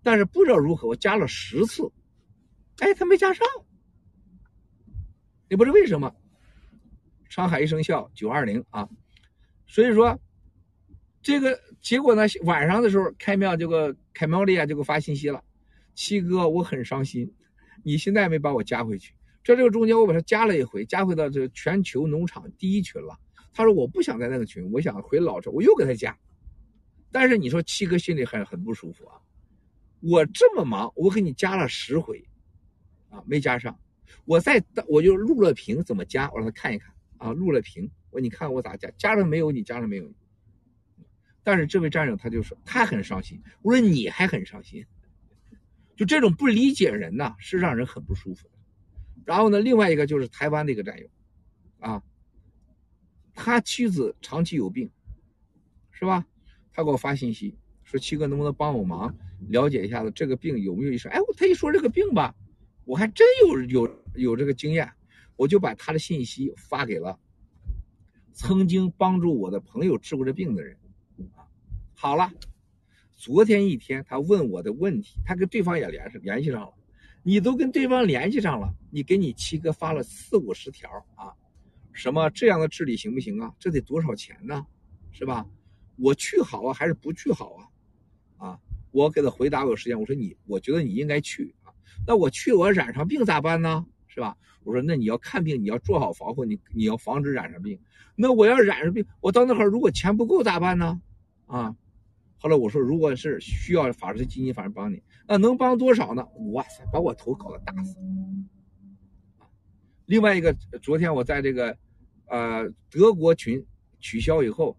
[0.03, 1.91] 但是不知道如何，我加了十次，
[2.77, 3.47] 哎，他没加上，
[5.49, 6.15] 也不知道为什么。
[7.31, 8.87] 沧海一声笑九二零啊，
[9.65, 10.19] 所以说
[11.27, 15.43] 这个结果呢，晚上的时候开庙这个凯庙利亚就给我发信息了，
[15.93, 17.29] 七哥，我很伤心。
[17.83, 19.13] 你现在没把我加回去，
[19.43, 23.13] 这这个中间我把他加了一回，加回到这个全球农场第一群了。
[23.53, 26.17] 他说我不想在那个群，我想回老这，我又给他加。
[27.11, 29.19] 但是你说七哥心里很很不舒服啊，
[29.99, 32.25] 我这么忙，我给你加了十回，
[33.09, 33.77] 啊没加上，
[34.23, 39.51] 我再我就录了屏怎么加，我让他看一看啊，录了屏，我你看我咋加，加了没有？
[39.51, 40.09] 你加了没有？
[41.47, 44.85] 但是这位战友他就说他很伤心，我说你还很伤心。
[45.95, 48.53] 就这种不理解人呐，是让人很不舒服的。
[49.23, 51.07] 然后呢，另外一个就是台湾的一个战友，
[51.79, 52.03] 啊，
[53.33, 54.91] 他妻子长期有病，
[55.91, 56.27] 是吧？
[56.73, 59.15] 他给我发信息说：“七哥，能不能帮我忙
[59.47, 62.35] 了解一下子这个病有没有医生？”哎，他一说这个病吧，
[62.83, 64.91] 我还真有有有这个经验，
[65.37, 67.17] 我就把他的信息发给了
[68.33, 70.77] 曾经帮助我的朋友治过这病的人，
[71.99, 72.31] 好了。
[73.15, 76.71] 昨天一天，他问我的问题，他跟对方也联系联系上了。
[77.23, 81.33] 你都跟对方联系上了，你给你七哥发了四五十条啊，
[81.91, 83.51] 什么这样的治理行不行啊？
[83.57, 84.63] 这得多少钱呢？
[85.11, 85.43] 是吧？
[85.95, 87.65] 我去好啊，还是不去好啊？
[88.49, 88.59] 啊，
[88.91, 91.73] 我给他回答我有时间，我说你，我觉得你应该去啊。
[92.05, 93.83] 那我去，我染上病咋办呢？
[94.05, 94.37] 是吧？
[94.63, 97.79] 我说那你要看病，你要做好防护，你你要防止染上病。
[98.15, 101.01] 那我要染上病，我到那块如果钱不够咋办呢？
[101.47, 101.75] 啊？
[102.39, 106.23] 后来我说，如果是需要法治基金，反正帮你，那能帮多少呢？
[106.51, 107.97] 哇塞，把我头搞得大死。
[110.05, 111.77] 另外一个，昨天我在这个，
[112.27, 113.65] 呃，德国群
[113.99, 114.77] 取消以后，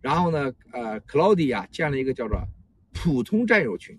[0.00, 2.36] 然后呢，呃，Claudia 建了一个叫做
[2.92, 3.98] 普通战友群。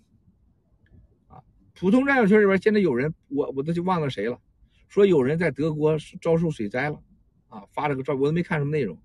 [1.28, 1.42] 啊，
[1.74, 4.40] 普通战友群里边现在有人，我我都就忘了谁了，
[4.90, 7.02] 说有人在德国遭受水灾了，
[7.48, 8.98] 啊，发了个照，我都没看什么内容，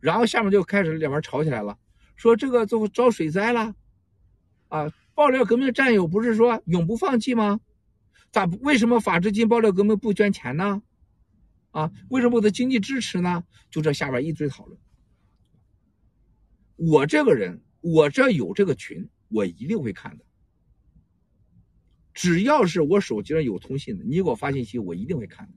[0.00, 1.78] 然后下面就开始两边吵起来了。
[2.20, 3.74] 说这个就遭水灾了，
[4.68, 4.92] 啊！
[5.14, 7.60] 爆料革命战友不是说永不放弃吗？
[8.30, 8.44] 咋？
[8.60, 10.82] 为什么法治金爆料革命不捐钱呢？
[11.70, 11.90] 啊？
[12.10, 13.42] 为什么不得经济支持呢？
[13.70, 14.78] 就这下边一堆讨论。
[16.76, 20.24] 我这个人，我这有这个群，我一定会看的。
[22.12, 25.54] 只要是我手机上有通信的，你给我发信息，我一定会看的。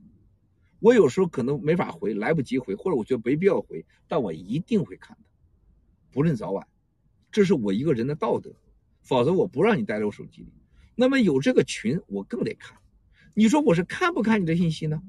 [0.80, 5.24] 我有时候可能没法回，来不及回，或者我觉得没必要回，但我一定会看的。
[6.14, 6.64] 不论早晚，
[7.32, 8.54] 这是我一个人的道德，
[9.02, 10.48] 否则我不让你带在我手机里。
[10.94, 12.78] 那么有这个群，我更得看。
[13.34, 15.02] 你说我是看不看你的信息呢？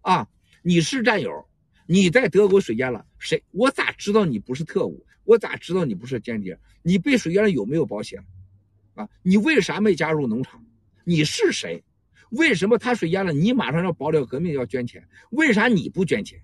[0.00, 0.28] 啊，
[0.62, 1.44] 你是战友，
[1.86, 3.42] 你在德国水淹了，谁？
[3.50, 5.04] 我咋知道你不是特务？
[5.24, 6.56] 我咋知道你不是间谍？
[6.82, 8.24] 你被水淹了有没有保险？
[8.94, 10.64] 啊，你为啥没加入农场？
[11.02, 11.82] 你是谁？
[12.30, 15.08] 为什么他水淹了，你马上要爆料革命要捐钱？
[15.30, 16.40] 为啥你不捐钱？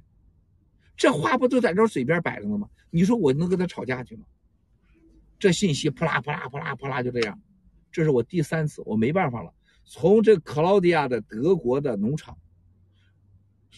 [0.97, 2.69] 这话不都在这嘴边摆着呢吗？
[2.91, 4.25] 你说我能跟他吵架去吗？
[5.39, 7.43] 这信息扑啦扑啦扑啦扑啦就这样，
[7.91, 9.53] 这是我第三次，我没办法了。
[9.85, 12.39] 从这克劳迪亚的德国的农场，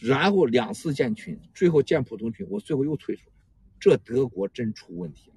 [0.00, 3.32] 然后两次建群，最后建普通群，我最后又退出来。
[3.80, 5.36] 这德国真出问题了。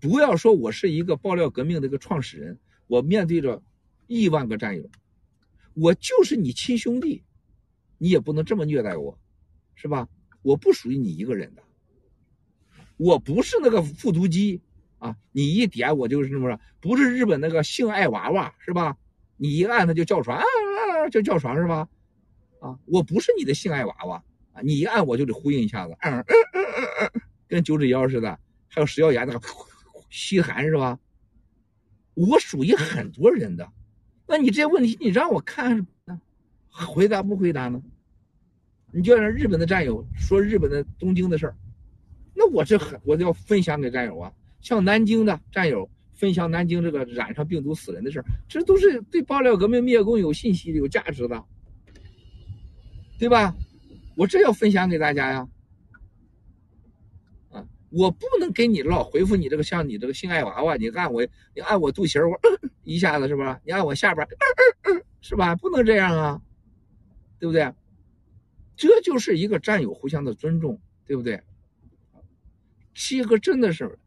[0.00, 3.62] 不要说我是一个爆料革命的一个创始人，我面对着
[4.06, 4.88] 亿万个战友。
[5.80, 7.22] 我就是你亲兄弟，
[7.98, 9.16] 你也不能这么虐待我，
[9.76, 10.08] 是吧？
[10.42, 11.62] 我不属于你一个人的，
[12.96, 14.60] 我不是那个复读机
[14.98, 15.16] 啊！
[15.30, 18.96] 你一点我就是那么说，不是日本那个性爱娃娃是吧？
[19.36, 21.88] 你一按它就叫床，啊啊啊就叫床是吧？
[22.60, 24.60] 啊，我不是你的性爱娃娃啊！
[24.62, 26.24] 你一按我就得呼应一下子，嗯嗯
[26.54, 29.40] 嗯嗯嗯，跟九指妖似的，还有食药盐那个
[30.10, 30.98] 吸寒是吧？
[32.14, 33.70] 我属于很多人的。
[34.28, 35.86] 那你这些问题，你让我看，
[36.70, 37.82] 回答不回答呢？
[38.92, 41.56] 你就让日本的战友说日本的东京的事儿，
[42.34, 44.32] 那我这很，我就要分享给战友啊。
[44.60, 51.44] 像南京的战友分享南京这个染上病毒死人的事儿，这都是对爆料革命灭共有信息、有价值的。
[53.18, 53.54] 对吧？
[54.14, 55.48] 我这要分享给大家呀。
[57.90, 62.38] 我不能跟你老回复你这个像你这个性爱娃娃，你按我，你按我肚脐儿，我
[62.84, 63.60] 一下子是吧？
[63.64, 64.26] 你按我下边，
[65.20, 65.54] 是吧？
[65.56, 66.42] 不能这样啊，
[67.38, 67.72] 对不对？
[68.76, 71.42] 这就是一个战友互相的尊重，对不对？
[72.94, 73.98] 七哥真的是，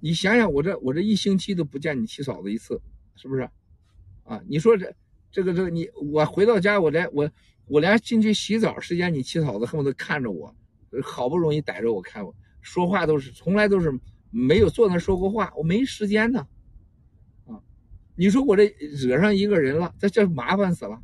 [0.00, 2.80] 你想想，我这我这一星期都不见你七嫂子一次，
[3.16, 3.48] 是不是？
[4.24, 4.94] 啊，你说这
[5.32, 7.30] 这个这个你我回到家，我连我
[7.66, 10.54] 我连进去洗澡时间，你七嫂子恨不得看着我，
[11.02, 13.92] 好不容易逮着我看我说话都是从来都是
[14.30, 16.46] 没有坐那说过话，我没时间呢。
[17.46, 17.60] 啊，
[18.14, 21.00] 你说我这惹上一个人了，这这麻烦死了，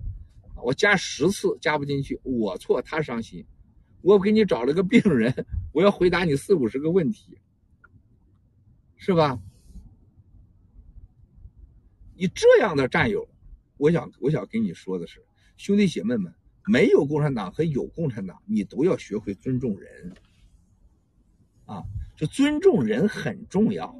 [0.63, 3.47] 我加十次加不进去，我错他伤心。
[4.03, 7.39] 我给你找了个病人，我要回答你四五十个问题，
[8.97, 9.41] 是吧？
[12.15, 13.29] 你这样的战友，
[13.77, 15.25] 我想我想跟你说的是，
[15.57, 16.33] 兄弟姐妹们，
[16.67, 20.15] 没有共产党和有共产党，你都要学会尊重人，
[21.67, 21.85] 啊，
[22.17, 23.95] 就尊重人很重要。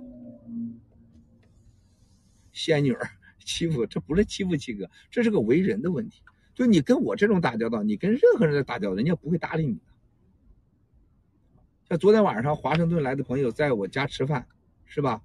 [2.53, 3.07] 仙女儿
[3.45, 6.23] 欺负，这不是欺负七哥，这是个为人的问题。
[6.55, 9.81] 就你跟我这种打交道，你跟任何人在打交道，人家不会搭理你的。
[11.89, 14.47] 像昨天晚上华盛顿来的朋友在我家吃饭，
[14.87, 15.23] 是吧？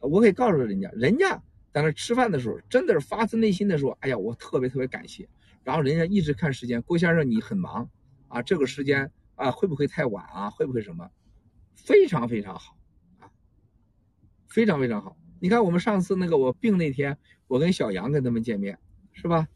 [0.00, 1.42] 我可以告诉人家，人家
[1.72, 5.28] 在那吃饭的时候，真的是发自内心的说：“哎呀，我特别特别感谢。”
[5.62, 7.90] 然后人家一直看时间，郭先生你很忙
[8.28, 10.50] 啊，这个时间啊会不会太晚啊？
[10.50, 11.08] 会不会什么？
[11.74, 12.76] 非常非常好
[13.18, 13.30] 啊，
[14.48, 15.16] 非常非常好。
[15.40, 17.16] 你看我们上次那个我病那天，
[17.46, 18.78] 我跟小杨跟他们见面，
[19.12, 19.48] 是吧？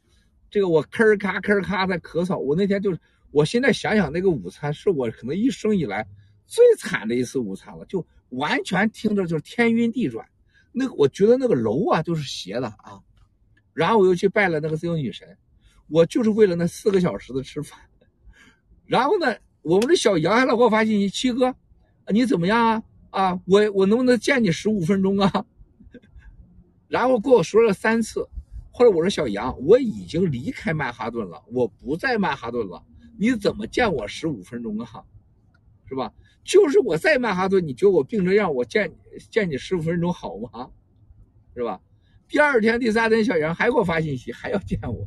[0.48, 2.98] 这个我吭儿咔吭儿咔在咳嗽，我那天就是。
[3.34, 6.06] 我现在想想，那个午餐是我可能一生以来
[6.46, 10.28] 最惨的一次午餐了，就完全听着就是天晕地转。
[10.70, 13.00] 那个我觉得那个楼啊就是斜的啊，
[13.72, 15.38] 然后我又去拜了那个自由女神，
[15.88, 17.80] 我就是为了那四个小时的吃饭。
[18.84, 21.54] 然后呢，我们的小杨还老给我发信息：“七哥，
[22.08, 22.82] 你怎么样啊？
[23.10, 25.44] 啊，我我能不能见你十五分钟啊？”
[26.88, 28.28] 然后跟我说了三次。
[28.70, 32.82] 后来我说：“小杨，我已经离开曼哈顿了，我不在曼哈顿了。”
[33.18, 35.04] 你怎么见我十五分钟啊？
[35.86, 36.12] 是吧？
[36.42, 38.90] 就是我在曼哈顿，你觉得我病成样，我见
[39.30, 40.68] 见你十五分钟好吗？
[41.54, 41.80] 是吧？
[42.26, 45.06] 第二天、第三天，小杨还给我发信息，还要见我。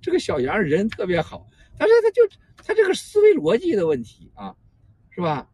[0.00, 1.46] 这个小杨人特别好，
[1.78, 2.22] 但是他就
[2.56, 4.56] 他这个思维逻辑的问题啊，
[5.10, 5.50] 是吧？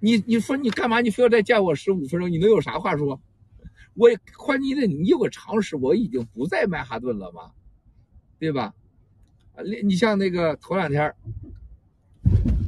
[0.00, 1.00] 你你说你干嘛？
[1.00, 2.30] 你非要再见我十五分钟？
[2.30, 3.20] 你能有啥话说？
[3.94, 7.52] 我关键的你有个常识，我已经不在曼哈顿了嘛，
[8.38, 8.74] 对吧？
[9.54, 11.14] 啊，你你像那个头两天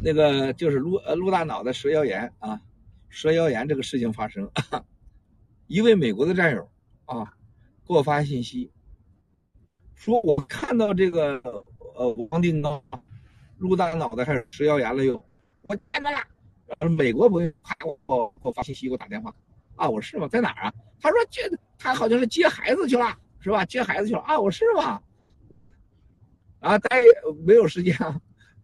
[0.02, 2.60] 那个就是陆呃陆大脑袋蛇腰炎啊，
[3.08, 4.48] 蛇腰炎这个事情发生，
[5.66, 6.70] 一位美国的战友
[7.06, 7.34] 啊
[7.86, 8.70] 给我发信息，
[9.94, 11.64] 说我看到这个
[11.96, 12.80] 呃王定刚
[13.58, 15.14] 陆大脑袋开始吃谣言了又，
[15.62, 16.18] 我见到了，
[16.66, 19.34] 然后美国朋友啪给我给我发信息给我打电话，
[19.76, 20.28] 啊我是吗？
[20.28, 20.74] 在哪儿啊？
[21.00, 21.42] 他说接
[21.78, 23.64] 他好像是接孩子去了，是吧？
[23.64, 24.38] 接孩子去了啊？
[24.38, 25.02] 我是吗？
[26.60, 27.02] 啊，待
[27.44, 28.20] 没有时间啊，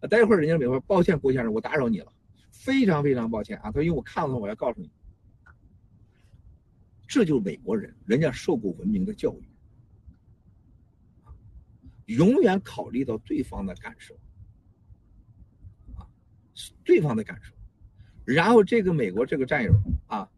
[0.09, 2.11] 待会儿人家美国，抱歉，郭先生，我打扰你了，
[2.51, 3.65] 非常非常抱歉啊。
[3.65, 4.91] 他说因为我看了，我要告诉你，
[7.07, 9.43] 这就是美国人，人家受过文明的教育，
[12.05, 14.13] 永远考虑到对方的感受，
[15.95, 16.07] 啊，
[16.83, 17.53] 对方的感受。
[18.25, 19.73] 然后这个美国这个战友
[20.07, 20.29] 啊，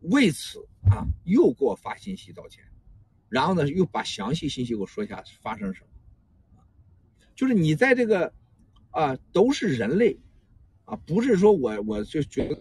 [0.00, 0.58] 为此
[0.90, 2.64] 啊又给我发信息道歉，
[3.28, 5.88] 然后呢又把详细信息给我说一下发生什么。
[7.34, 8.32] 就是你在这个，
[8.90, 10.18] 啊，都是人类，
[10.84, 12.54] 啊，不是说我我就觉得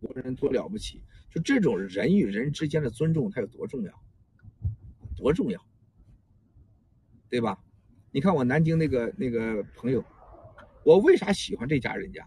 [0.00, 4.02] 国人多了不起，就这种人与人之间的尊重，它有多重要，
[5.16, 5.67] 多重要，
[7.30, 7.58] 对吧？
[8.10, 10.02] 你看我南京那个那个朋友，
[10.82, 12.26] 我为啥喜欢这家人家？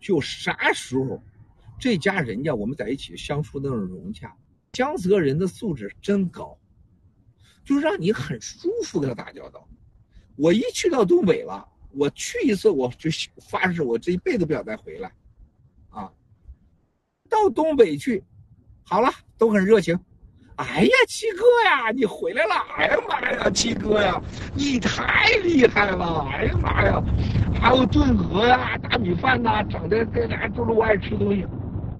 [0.00, 1.22] 就啥时候，
[1.78, 4.34] 这家人家我们在一起相处那种融洽，
[4.72, 6.58] 江泽人的素质真高，
[7.64, 9.68] 就让你很舒服跟他打交道。
[10.34, 13.10] 我一去到东北了，我去一次我就
[13.48, 15.12] 发誓，我这一辈子不想再回来，
[15.90, 16.12] 啊，
[17.28, 18.24] 到东北去，
[18.82, 19.98] 好了，都很热情。
[20.62, 22.54] 哎呀，七哥呀，你回来了！
[22.76, 24.20] 哎呀妈呀，七哥呀，
[24.54, 26.26] 你太厉害了！
[26.32, 27.02] 哎呀妈呀，
[27.60, 31.46] 还有炖鹅呀、大米饭呐，整的跟俺都是我爱吃的东西。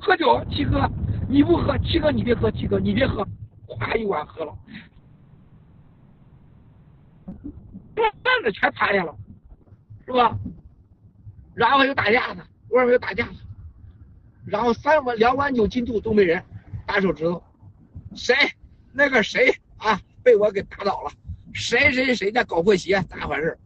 [0.01, 0.89] 喝酒，七哥，
[1.29, 3.27] 你不喝，七哥你别喝，七哥你别喝，
[3.67, 4.53] 咵一碗喝了。
[7.97, 9.15] 饭子全趴下了，
[10.07, 10.37] 是吧？
[11.55, 12.41] 然后又打架子，
[12.71, 13.35] 外面又打架子，
[14.47, 16.43] 然后三碗两碗酒进肚，都没人
[16.87, 17.43] 打手指头，
[18.15, 18.35] 谁
[18.93, 21.11] 那个谁啊被我给打倒了？
[21.53, 23.03] 谁谁谁家搞破鞋？
[23.11, 23.59] 咋回事？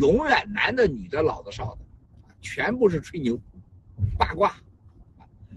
[0.00, 1.78] 永远男的、女的、老的、少的，
[2.40, 3.38] 全部是吹牛、
[4.18, 4.52] 八卦。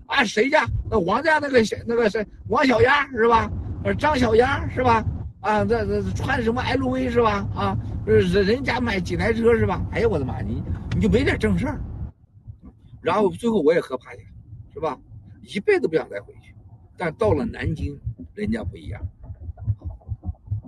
[0.06, 3.52] 啊，谁家那王家那个小那个谁王小丫是吧？
[3.84, 5.04] 呃，张小丫是吧？
[5.42, 7.48] 啊，这这穿什么 LV 是吧？
[7.56, 9.82] 啊，人人家买几台车是吧？
[9.92, 10.64] 哎呀，我的妈，你
[10.96, 11.80] 你就没点正事儿。
[13.02, 14.20] 然后最后我也喝趴下，
[14.74, 15.00] 是吧？
[15.44, 16.54] 一辈子不想再回去。
[17.00, 17.98] 但到了南京，
[18.34, 19.02] 人家不一样。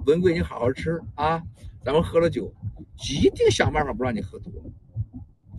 [0.05, 1.43] 文贵，你好好吃啊！
[1.83, 2.51] 咱们喝了酒，
[3.09, 4.49] 一定想办法不让你喝多。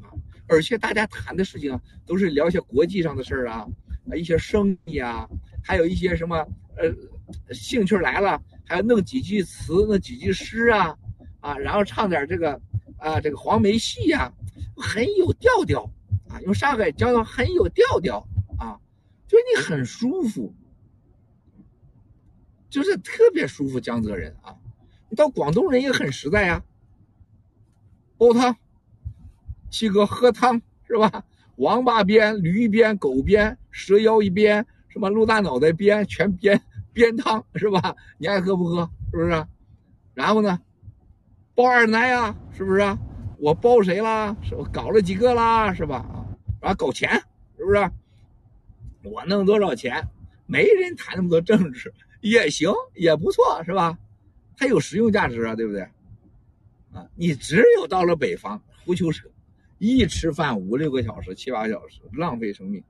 [0.01, 0.09] 啊
[0.49, 3.67] 而且大家谈的事情啊，都是聊一些国际上的事儿啊，
[4.11, 5.29] 啊一些生意啊，
[5.63, 6.37] 还有一些什么
[6.77, 10.97] 呃兴趣来了，还要弄几句词，弄几句诗啊，
[11.41, 12.59] 啊，然后唱点这个
[12.97, 14.33] 啊这个黄梅戏呀，
[14.75, 15.83] 很有调调
[16.31, 18.27] 啊，用上海叫做很有调调
[18.59, 18.81] 啊，
[19.29, 20.55] 就是你很舒服，
[22.73, 23.79] 就是特别舒服。
[23.79, 24.57] 江浙人啊，
[25.11, 26.65] 你到广东人也很实在呀，
[28.17, 28.57] 煲汤。
[29.69, 31.23] 七哥喝汤是吧？
[31.57, 36.59] 王八鞭、驴鞭、狗鞭、蛇腰一鞭，什么鹿大脑袋鞭，全鞭
[36.95, 37.95] 鞭汤是吧？
[38.17, 38.91] 你爱喝不喝？
[39.11, 39.47] 是不是？
[40.15, 40.59] 然后呢，
[41.55, 42.81] 包二奶呀，是不是？
[43.39, 44.35] 我包谁啦？
[44.43, 45.75] 是我搞了几个啦？
[45.75, 45.97] 是吧？
[45.97, 46.25] 啊，
[46.59, 47.11] 然后搞钱，
[47.59, 47.91] 是不是？
[49.03, 50.09] 我弄多少钱？
[50.47, 51.93] 没人谈那么多政治，
[52.23, 53.99] 也行，也不错，是吧？
[54.57, 55.83] 它有实用价值啊，对不对？
[56.95, 59.29] 啊，你只有到了北方胡求扯。
[59.79, 62.81] 一吃饭五六个小时、七八个小时，浪费生命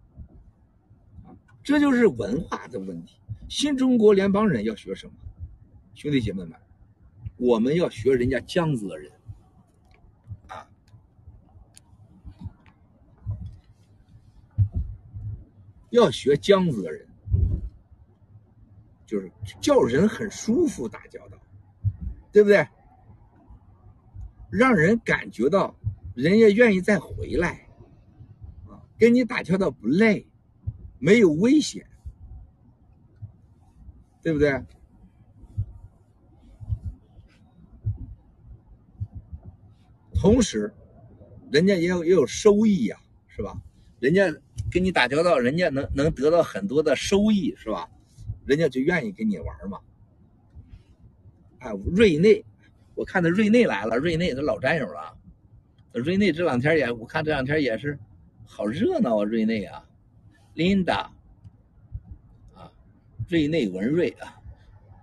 [1.24, 1.32] 啊！
[1.64, 3.16] 这就是文化的问题。
[3.48, 5.12] 新中国联邦人要学什么？
[5.94, 6.52] 兄弟姐妹们，
[7.38, 9.10] 我们要学人家江浙人
[10.48, 10.68] 啊，
[15.88, 17.08] 要学江浙人，
[19.12, 21.36] 就是叫人很舒服打交道，
[22.32, 22.66] 对不对？
[24.50, 25.76] 让人感觉到。
[26.14, 27.66] 人家愿意再回来，
[28.68, 30.26] 啊，跟你打交道不累，
[30.98, 31.86] 没有危险，
[34.20, 34.62] 对不对？
[40.14, 40.70] 同时，
[41.50, 43.58] 人家也有也有收益呀，是吧？
[44.00, 44.30] 人家
[44.70, 47.88] 跟你打交道，人家能能得到很多的收益，是吧？
[48.44, 49.78] 人家就愿意跟你玩嘛。
[51.60, 52.44] 啊，瑞内，
[52.94, 55.16] 我看到瑞内来了，瑞内他老战友了。
[55.92, 57.98] 瑞内这两天也，我看这两天也是
[58.46, 59.24] 好热闹啊！
[59.24, 59.86] 瑞内啊
[60.56, 61.10] ，Linda
[62.54, 62.72] 啊，
[63.28, 64.40] 瑞内文瑞啊，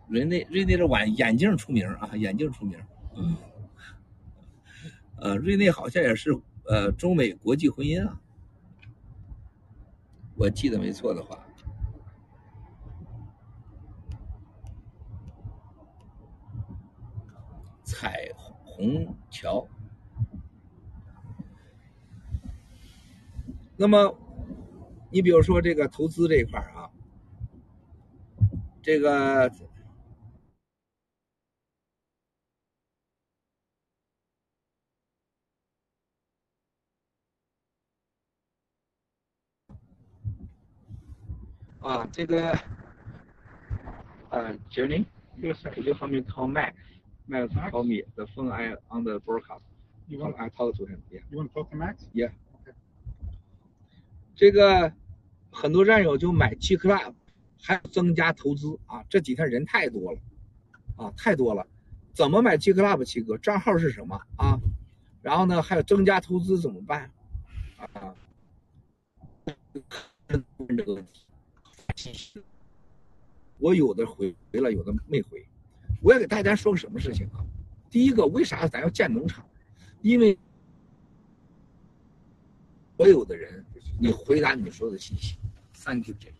[0.08, 2.80] 瑞内瑞内这晚眼镜出名啊，眼镜出名。
[3.16, 3.38] 嗯，
[5.18, 6.32] 呃，瑞内好像也是
[6.66, 8.20] 呃中美国际婚姻啊，
[10.36, 11.48] 我记得没错的话，
[18.00, 18.32] 彩
[18.64, 19.68] 虹桥。
[23.76, 24.18] 那么，
[25.12, 26.90] 你比如说这个投资这一块啊，
[28.82, 29.52] 这个
[41.82, 42.58] 啊，这个
[44.30, 46.48] 呃，Jenny，you you help me call
[47.30, 49.62] Max，Max call me the phone I on the broadcast.
[50.08, 51.02] You want I talk to him?
[51.12, 51.22] Yeah.
[51.30, 51.98] You want to talk to Max?
[52.14, 52.32] Yeah.
[54.36, 54.92] 这个
[55.52, 57.14] 很多战友就买 G Club，
[57.62, 59.04] 还增加投资啊！
[59.10, 60.20] 这几天人太多了，
[60.96, 61.68] 啊，太多了。
[62.14, 63.04] 怎么买 G Club？
[63.06, 64.60] 七哥，账号是什么啊？
[65.22, 67.12] 然后呢，还有增加投资怎么办？
[67.94, 68.16] 啊？
[70.58, 71.06] 问这个问
[71.96, 72.42] 题，
[73.58, 75.46] 我有的回回了，有的没回。
[76.02, 77.46] 我要给大家说个什么事情啊？
[77.90, 79.46] 第一个，为啥咱要建农场？
[80.02, 80.38] 因为
[82.98, 83.66] 所有的人。
[84.02, 85.38] 你回答你所有的信息。
[85.74, 86.32] Thank you, Jay.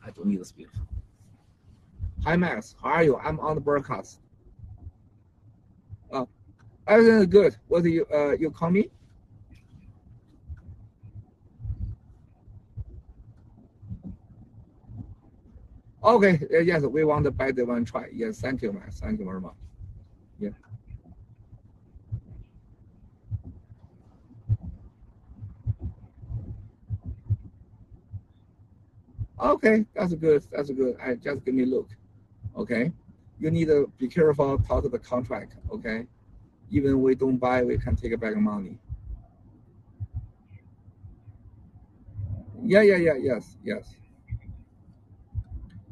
[0.00, 0.68] I don't need to speak.
[2.24, 2.74] Hi, Max.
[2.80, 3.16] How are you?
[3.16, 4.18] I'm on the broadcast.
[6.10, 6.26] Ah,
[6.86, 7.58] I'm good.
[7.68, 8.90] What do you uh you call me?
[16.04, 16.40] Okay.
[16.52, 18.08] Uh, yes, we want to buy the one try.
[18.12, 19.00] Yes, thank you, Max.
[19.00, 19.54] Thank you very much.
[20.38, 20.50] Yeah.
[29.40, 30.44] Okay, that's good.
[30.52, 30.96] That's good.
[31.02, 31.88] I just give me a look.
[32.56, 32.92] Okay,
[33.40, 34.58] you need to be careful.
[34.58, 35.56] Talk to the contract.
[35.70, 36.06] Okay,
[36.70, 38.78] even we don't buy, we can take back money.
[42.64, 43.96] Yeah, yeah, yeah, yes, yes.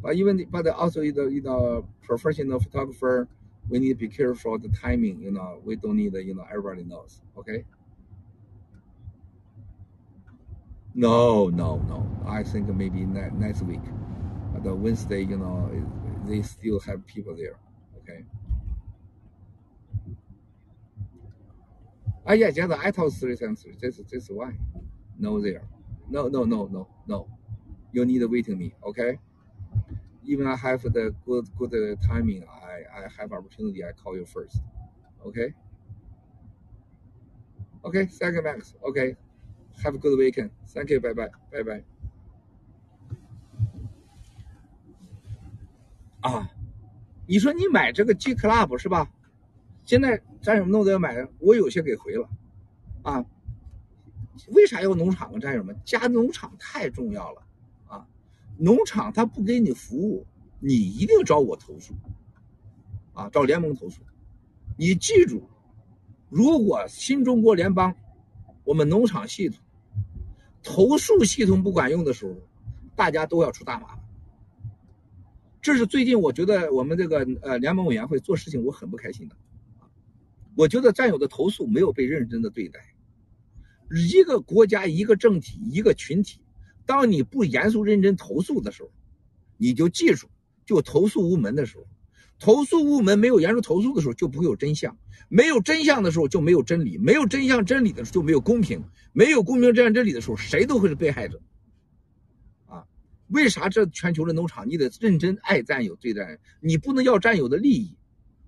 [0.02, 3.28] But even but also in the in the professional photographer,
[3.68, 5.20] we need to be careful the timing.
[5.20, 7.20] You know, we don't need you know everybody knows.
[7.36, 7.64] Okay.
[10.94, 12.06] No, no, no.
[12.26, 13.80] I think maybe next week,
[14.62, 15.22] the Wednesday.
[15.22, 15.70] You know,
[16.26, 17.58] they still have people there.
[17.98, 18.24] Okay.
[22.26, 23.64] Ah, yeah, just I told three times.
[23.80, 24.52] This, this why.
[25.18, 25.62] No, there.
[26.08, 27.28] No, no, no, no, no.
[27.92, 28.74] You need waiting me.
[28.84, 29.18] Okay.
[30.30, 31.74] Even I have the good good
[32.08, 32.42] timing.
[32.46, 33.80] I I have opportunity.
[33.82, 34.56] I call you first.
[35.26, 35.48] Okay.
[37.82, 38.06] Okay.
[38.06, 38.74] Second Max.
[38.88, 39.16] Okay.
[39.82, 40.50] Have a good weekend.
[40.72, 41.00] Thank you.
[41.00, 41.30] Bye bye.
[41.52, 41.82] Bye bye.
[46.22, 46.48] 啊，
[47.26, 49.10] 你说你买这个 G Club 是吧？
[49.84, 52.28] 现在战友们弄得要买，我有些给回了，
[53.02, 53.24] 啊，
[54.48, 55.38] 为啥要农场啊？
[55.40, 57.42] 战友们，加农场太重要了，
[58.62, 60.26] 农场他不给你服务，
[60.58, 61.94] 你一定找我投诉，
[63.14, 64.02] 啊，找联盟投诉。
[64.76, 65.48] 你记住，
[66.28, 67.94] 如果新中国联邦
[68.64, 69.58] 我们农场系统
[70.62, 72.36] 投诉系统不管用的时候，
[72.94, 74.04] 大家都要出大麻烦。
[75.62, 79.36] 这是最近我觉得我们这个呃联盟委员会做事情我很不开心的，
[80.54, 82.80] 我觉得战友的投诉没有被认真的对待。
[83.90, 86.40] 一个国家、一个政体、一个群体，
[86.90, 88.90] 当你不严肃认真投诉的时候，
[89.56, 90.26] 你就记住，
[90.66, 91.86] 就投诉无门的时候，
[92.40, 94.92] 投诉无门没有严肃投诉的时候，就不会有真相；
[95.28, 98.80] 没有真相的时候，就没有真理；没有真相真理的时候，就没有公平；
[99.12, 101.40] 没有公平真相真理的时候，谁都会是被害者。
[102.66, 102.84] 啊，
[103.28, 107.96] 为啥这全球的农场你得认真爱战友、对战友，你不能要战友的利益，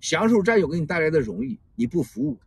[0.00, 2.40] 享受战友给你带来的荣誉，你不服务，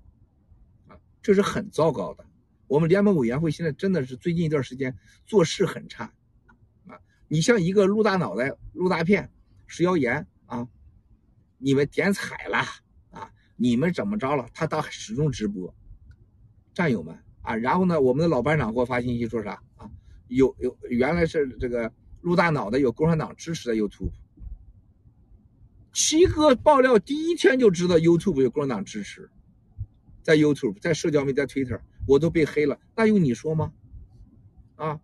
[0.90, 2.26] 啊，这是很糟糕的。
[2.68, 6.12] 我们联盟委员会现在真的是最近一段时间做事很差，
[6.88, 9.32] 啊，你像一个陆大脑袋、陆大片、
[9.68, 10.68] 食谣言啊，
[11.60, 12.58] 你们点彩了
[13.12, 14.48] 啊，你们怎么着了？
[14.54, 15.74] 他当始终直播，
[16.74, 19.90] 战友们啊，然后呢，我们的老班长给我发信息说啥啊？
[20.28, 24.12] 有有原来是这个陆大脑袋有共产党支持的 YouTube，
[25.94, 29.30] 七哥爆料第一天就知道 YouTube 有共产党支持，
[30.24, 31.80] 在 YouTube 在社交媒体在 Twitter。
[32.06, 33.72] 我都被黑了，那用你说吗？
[34.76, 35.00] 啊，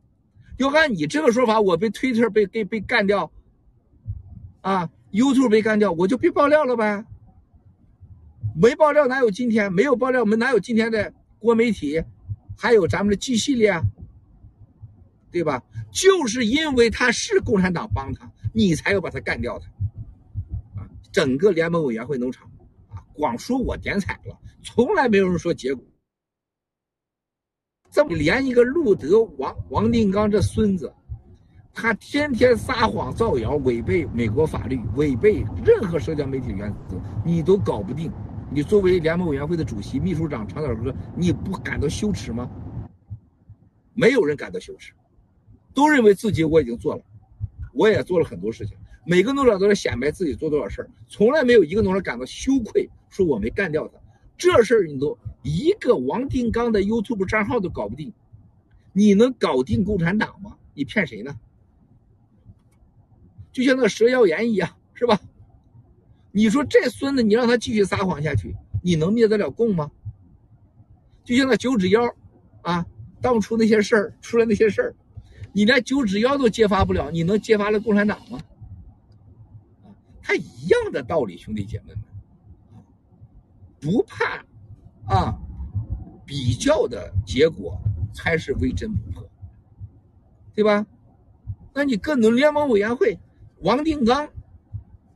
[0.58, 3.32] 要按你这个说法，我被推特被被被干掉，
[4.62, 7.06] 啊，YouTube 被干掉，我就被爆料了呗。
[8.56, 9.72] 没爆料哪有今天？
[9.72, 12.04] 没有爆料，我们哪有今天的国媒体？
[12.58, 13.82] 还有咱们的 G 系列，啊，
[15.32, 15.64] 对吧？
[15.90, 19.66] 就是因为他是共产党帮他，你才要把他干掉的。
[20.76, 22.46] 啊，整个联盟委员会农场，
[22.90, 25.84] 啊，光说我点彩了，从来没有人说结果。
[27.92, 30.92] 这么连一个路德王王定刚这孙子，
[31.74, 38.10] 他天天撒谎造谣，违背美国法律，违背任何社交媒体原则，你都搞不定。
[38.50, 42.50] 你作为联盟委员会的主席、秘书长长岛哥，你不感到羞耻吗？
[43.94, 44.94] 没有人感到羞耻，
[45.74, 47.02] 都认为自己我已经做了，
[47.74, 48.78] 我也做了很多事情。
[49.06, 54.00] 每个农场都在显摆自己做多少事儿，从来没有一个农场感到羞愧，说我没干掉他。
[54.42, 58.12] 这事儿你都一个王定刚的 YouTube 账号都搞不定，
[58.92, 60.58] 你能搞定共产党吗？
[60.74, 61.40] 你骗谁呢？
[63.52, 65.22] 就像那蛇妖言一样，是吧？
[66.32, 69.92] 你说这孙子，你让他继续撒谎下去，你能灭得了共吗？
[71.24, 72.02] 就像那九指妖，
[72.64, 72.84] 啊，
[73.22, 74.96] 当初那些事儿出来那些事儿，
[75.54, 78.40] 你连九指妖都揭发不了，你能揭发了共产党吗？
[79.84, 82.04] 啊，他一样的道理，兄弟姐妹们。
[83.82, 84.46] 不怕，
[85.08, 85.38] 啊，
[86.26, 87.78] 比较的结果
[88.14, 89.30] 才是微真不破，
[90.54, 90.86] 对吧？
[91.74, 93.18] 那你各农联盟委员会，
[93.62, 94.30] 王定刚，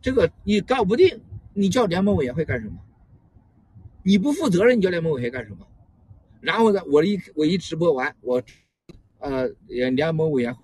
[0.01, 1.21] 这个你搞不定，
[1.53, 2.75] 你叫联盟委员会干什么？
[4.01, 5.67] 你不负责任，你叫联盟委员会干什么？
[6.41, 8.41] 然后呢，我一我一直播完，我，
[9.19, 10.55] 呃，联盟委员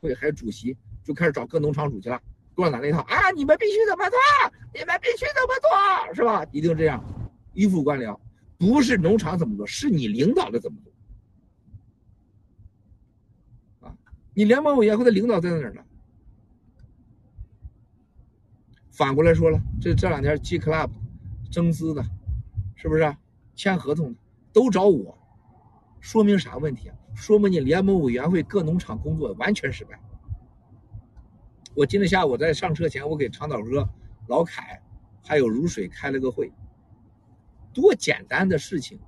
[0.00, 2.18] 会还有主席就开始找各农场主去了，
[2.54, 4.18] 共产党那套啊，你们必须怎么做？
[4.72, 6.14] 你们必须怎么做？
[6.14, 6.46] 是吧？
[6.52, 7.02] 一定这样。
[7.52, 8.18] 依附官僚，
[8.58, 10.78] 不是农场怎么做，是你领导的怎么
[13.80, 13.96] 做啊？
[14.34, 15.82] 你联盟委员会的领导在哪儿呢？
[18.90, 20.90] 反过来说了，这这两天 G Club
[21.50, 22.04] 增资的，
[22.76, 23.16] 是不是
[23.54, 24.18] 签合同的
[24.52, 25.18] 都找我？
[26.00, 26.96] 说明啥问题啊？
[27.14, 29.98] 说明你联盟委员会各农场工作完全失败。
[31.74, 33.88] 我今天下午在上车前，我给长岛哥、
[34.28, 34.82] 老凯
[35.22, 36.52] 还有如水开了个会。
[37.72, 38.98] 多简单的事情，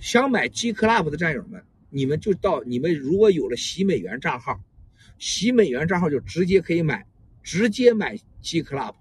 [0.00, 4.60] 想买 G Club 的战友们，你们就到你们如果有了洗美元账号，
[5.18, 7.06] 洗美元账号就直接可以买，
[7.42, 8.94] 直接买 G Club，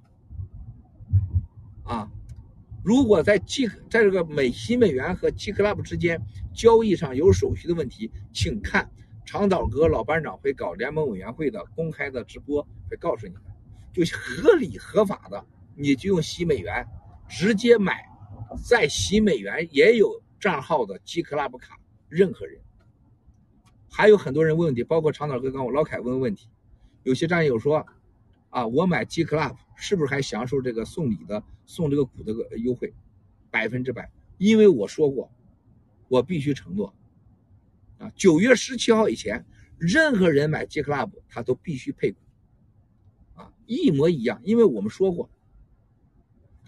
[1.84, 2.12] 啊，
[2.84, 6.22] 如果在 G 在这个美新美元和 G Club 之间
[6.54, 8.90] 交易上有手续的问题，请看
[9.26, 13.42] 长岛哥老班长会搞联盟委员会的公开的直播，会告诉你们，
[13.92, 16.86] 就合理合法的，你就用新美元
[17.28, 18.06] 直接买，
[18.56, 21.80] 在喜美元也有账号的 G Club 卡，
[22.10, 22.60] 任何人。
[23.90, 26.50] 还有很多人问问题，包括长岛哥刚我老凯问问题，
[27.04, 27.86] 有些战友说，
[28.50, 32.94] 啊，我买 G Club 是不是还享受这个送礼的送这个股的个优惠？
[33.52, 35.32] 百分之百，因为我说过，
[36.08, 36.92] 我必须承诺，
[38.00, 39.46] 啊，九月十七号以前，
[39.78, 42.18] 任何人买 G Club 他都必须配股，
[43.36, 45.30] 啊，一模一样，因为我们说过，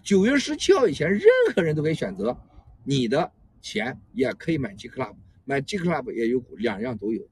[0.06, 2.38] 九月十七号以前，任何人都可以选择，
[2.84, 5.16] 你的钱也可以买 G Club。
[5.44, 7.28] 买 G Club 也有股，两样都有。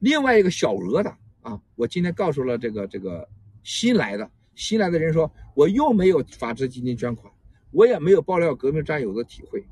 [0.00, 3.28] 另外一个小额的啊，我今天告诉了这个这个
[3.62, 7.32] 新来的新来的人说，我又没有法治基金捐款，
[7.70, 9.64] 我也没有爆料革命战友的体会，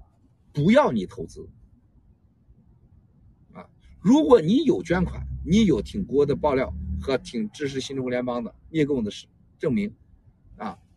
[0.53, 1.45] 不要你投资。
[3.53, 3.69] 啊，
[4.01, 9.27] 如果你有捐款，你有挺多的爆料和挺支持新中国联邦的灭共的事
[9.59, 9.93] 证明，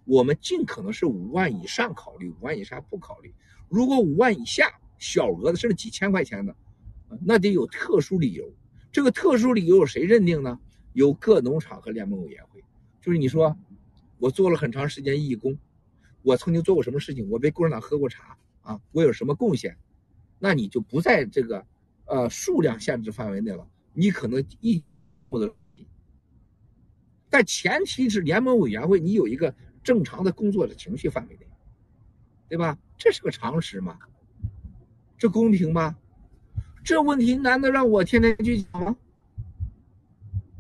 [0.08, 3.32] 我们尽可能是五万以上考虑，五万以下不考虑。
[3.70, 4.80] 如果五万以下。
[5.00, 6.56] 小额的甚至几千块钱的，
[7.24, 8.52] 那得有特殊理由。
[8.92, 10.60] 这个特殊理由由谁认定呢？
[10.94, 12.64] 有各农场和联盟委员会。
[13.00, 13.56] 就是你说，
[14.18, 15.56] 我做了很长时间义工，
[16.24, 17.30] 我曾经做过什么事情？
[17.30, 19.78] 我为共产党喝过茶啊，我有什么贡献？
[20.40, 21.64] 那你就不在这个
[22.06, 23.68] 呃数量限制范围内了。
[23.94, 24.84] 你可能一
[25.30, 25.56] 或者，
[27.30, 29.54] 但前提是联盟委员会你有一个
[29.88, 31.48] 正常的工作的情绪范围内，
[32.50, 32.78] 对吧？
[32.98, 33.98] 这是个常识嘛。
[35.18, 35.96] 这公平吗？
[36.84, 38.98] 这问题难道让我天天去讲吗？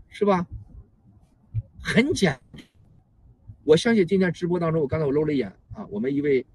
[0.07, 0.47] 是吧？
[1.81, 2.39] 很简，
[3.65, 6.45] 我相信今天直播当中，我刚才我露了一眼啊，我们一位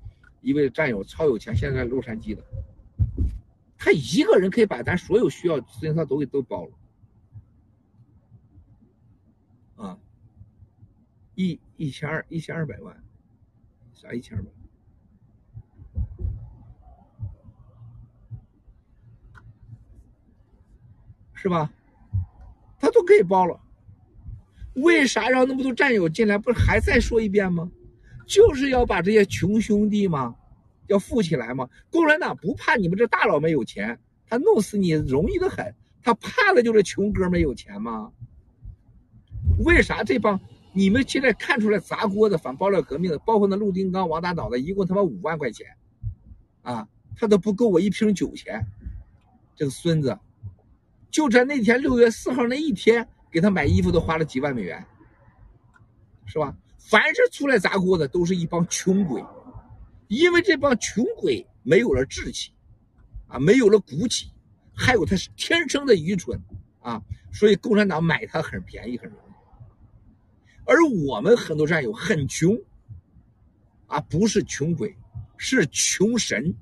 [0.40, 2.42] 一位战友超有钱，现在在洛杉矶的，
[3.76, 6.72] 他一个人可以把咱所有需要资金他都给都包了，
[9.84, 9.98] 啊，
[11.34, 12.96] 一一千二一千二百万，
[13.92, 14.56] 啥一千二百万？
[21.34, 21.72] 是吧？
[22.78, 23.60] 他都可以包了，
[24.74, 26.38] 为啥让那么多战友进来？
[26.38, 27.70] 不是还再说一遍吗？
[28.26, 30.36] 就是要把这些穷兄弟嘛，
[30.86, 31.68] 要富起来嘛。
[31.90, 35.74] 共产党不怕你们这大佬们有钱，他弄死你容易的很。
[36.02, 38.12] 他怕的就是穷哥们有钱吗？
[39.64, 40.40] 为啥这帮
[40.72, 45.66] 你们现在看出来砸锅的、反爆料革命的，包括那陆丁刚、王大脑的，一共他妈五万块钱，
[46.62, 48.66] 啊，他都不够我一瓶酒钱。
[49.54, 50.18] 这个孙子。
[51.10, 54.82] 就在那天六月四号那一天，给他买衣服都花了几万美元，
[56.24, 56.56] 是吧？
[56.78, 59.22] 凡是出来砸锅的，都是一帮穷鬼，
[60.08, 62.50] 因为这帮穷鬼没有了志气，
[63.28, 64.30] 啊，没有了骨气，
[64.74, 66.42] 还有他是天生的愚蠢，
[66.80, 69.31] 啊，所以共产党买他很便宜，很容易。
[70.64, 72.56] 而我们很多战友很穷，
[73.86, 74.96] 啊，不是穷鬼，
[75.36, 76.54] 是穷神，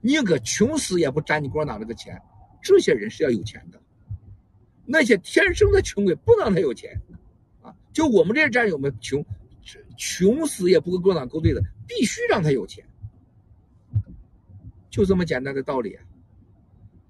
[0.00, 2.20] 宁可穷死也不沾你共产党这个钱。
[2.62, 3.80] 这些人是要有钱的，
[4.84, 7.00] 那些天生的穷鬼不能让他有钱，
[7.62, 9.24] 啊，就我们这些战友们穷，
[9.96, 12.84] 穷死也不跟共产党勾兑的，必须让他有钱，
[14.90, 16.04] 就这么简单的道理啊，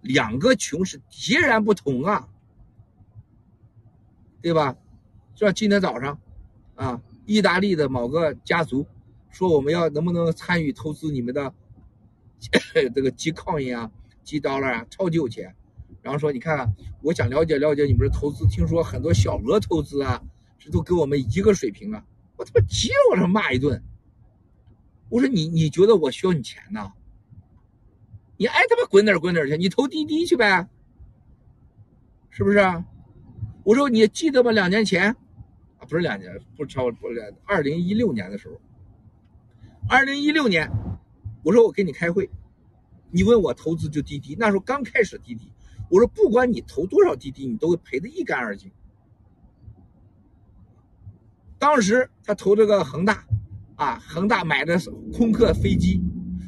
[0.02, 2.28] 两个穷是截然不同啊，
[4.40, 4.76] 对吧？
[5.40, 6.20] 就像今天早上，
[6.74, 8.86] 啊，意大利的某个家族
[9.30, 11.50] 说我们要能不能参与投资你们的
[12.94, 13.90] 这个金矿业啊？
[14.22, 15.54] 几刀了啊，超级有钱，
[16.02, 16.70] 然后说你看，
[17.00, 20.22] 我想了解了解你们的投资，听说很多小额投资啊，
[20.58, 22.04] 这都跟我们一个水平啊，
[22.36, 23.82] 我他妈急了，往上骂一顿。
[25.08, 26.92] 我说你你觉得我需要你钱呢？
[28.36, 30.68] 你爱他妈滚哪儿滚哪儿去，你投滴滴去呗，
[32.28, 32.58] 是不是？
[33.64, 34.50] 我说你记得吗？
[34.52, 35.16] 两年前
[35.80, 38.60] 啊，不是两年，不超过不是二零一六年的时候，
[39.88, 40.70] 二零一六年，
[41.42, 42.30] 我说我给你开会。
[43.10, 45.50] 你问我投资就滴滴，那时候刚开始滴滴，
[45.90, 48.70] 我说不管你投多少滴滴，你都会赔得一干二净。
[51.58, 53.26] 当时他投这个恒大，
[53.74, 54.78] 啊，恒大买的
[55.12, 56.00] 空客飞机，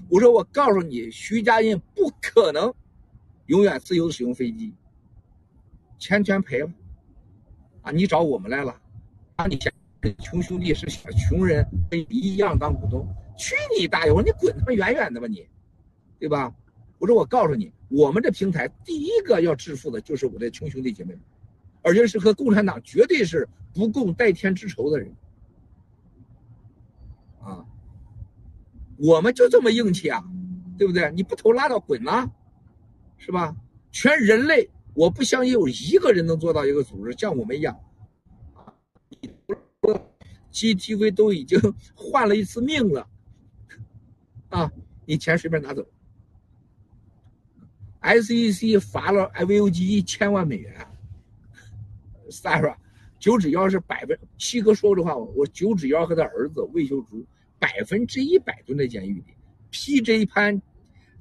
[0.08, 2.72] 我说我告诉你，徐家印不可能
[3.46, 4.72] 永远自由使用飞机，
[5.98, 6.72] 钱全赔了，
[7.80, 8.80] 啊，你找我们来了，
[9.36, 9.72] 啊，你想
[10.18, 13.06] 穷兄弟是想穷人，跟你一样当股东，
[13.36, 14.12] 去你大爷！
[14.12, 15.46] 我说你滚他妈远远的吧你！
[16.18, 16.54] 对吧？
[16.98, 21.22] 我说我告诉你，我们这平台第一个要致富的就是我的穷兄弟姐妹们，
[21.82, 25.12] 而且是和共产党绝对是不共戴天之仇的人。
[27.40, 27.64] 啊，
[28.98, 30.22] 我们就这么硬气啊，
[30.78, 31.10] 对不对？
[31.12, 32.30] 你不投拉倒，滚呐，
[33.18, 33.56] 是吧？
[33.90, 37.78] 全人类，我不相信有一个人能做到一个组织像我们一样
[40.52, 41.58] ！GTV 都已经
[41.94, 43.08] 换了一次命了
[44.50, 44.70] 啊，
[45.06, 45.86] 你钱随便拿走。
[48.02, 50.86] SEC 罚了 IVOG 一千万美元
[52.28, 52.76] ，Sarah
[53.20, 57.24] 九指妖是百分，七哥说过这话，我九指妖和他儿子魏秀竹
[57.60, 59.24] 百分之一百蹲在监狱里
[59.70, 60.60] ，PJ 潘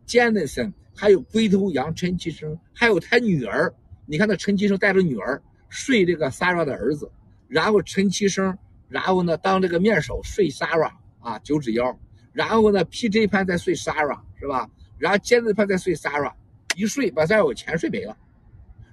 [0.08, 3.72] Jenison 还有龟头羊陈其生，还有他女儿，
[4.08, 7.12] 你看那陈其生带着女儿睡这个 Sarah 的儿子，
[7.48, 8.58] 然后陈其生，
[8.92, 11.98] 然后呢当这个面首睡 s a r a 啊九指妖，
[12.32, 14.70] 然后呢 PJ 潘再睡 s a r a 是吧？
[15.00, 16.36] 然后尖子拍再睡 s a r a。
[16.78, 18.16] 一睡把战友钱睡没了，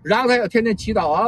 [0.02, 1.22] 然后他要天天祈祷啊，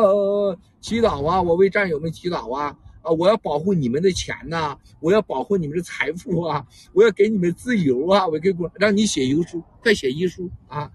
[0.80, 10.90] 祈祷啊，我为战友们祈祷啊，啊，我要保护你们的钱呐，我要保护你们的财富啊，我要给你们自由啊，我给我让你写遗书，快写遗书啊，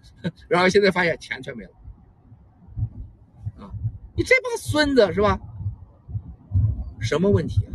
[0.49, 1.71] 然后现在发现钱全没了，
[3.59, 3.71] 啊，
[4.17, 5.39] 你这帮孙子是吧？
[7.06, 7.70] 什么问题啊？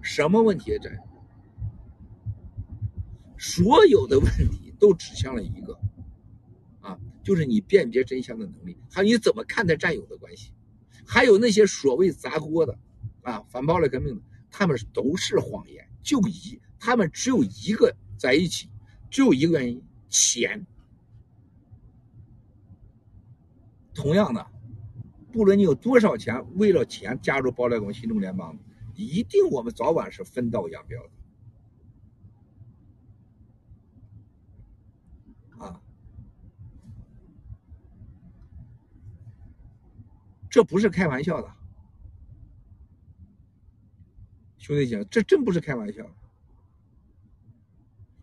[0.00, 0.78] 什么问题啊？
[0.82, 0.90] 这
[3.36, 5.78] 所有的问题都指向了一个。
[6.80, 10.50] 啊就是你辨别真相的能力，还有你怎么看待战友的关系，
[11.06, 12.76] 还有那些所谓砸锅的，
[13.20, 18.70] 啊，反暴力革命的，他们都是谎言，就一，他们只有一个在一起，
[19.10, 20.66] 只有一个原因，钱。
[23.94, 24.44] 同样的，
[25.32, 28.56] 不论你有多少钱，为了钱加入暴力革命新中联邦，
[28.94, 31.02] 一定我们早晚是分道扬镳
[35.58, 35.80] 的啊。
[40.50, 41.50] 这不是开玩笑的，
[44.58, 46.06] 兄弟姐，这真不是开玩笑。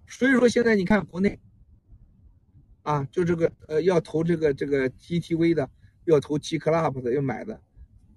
[0.07, 1.39] 所以说现在你看国内，
[2.83, 5.69] 啊，就这个呃要投这个这个 GTV 的，
[6.09, 7.61] 要投 G Club 的，要买的，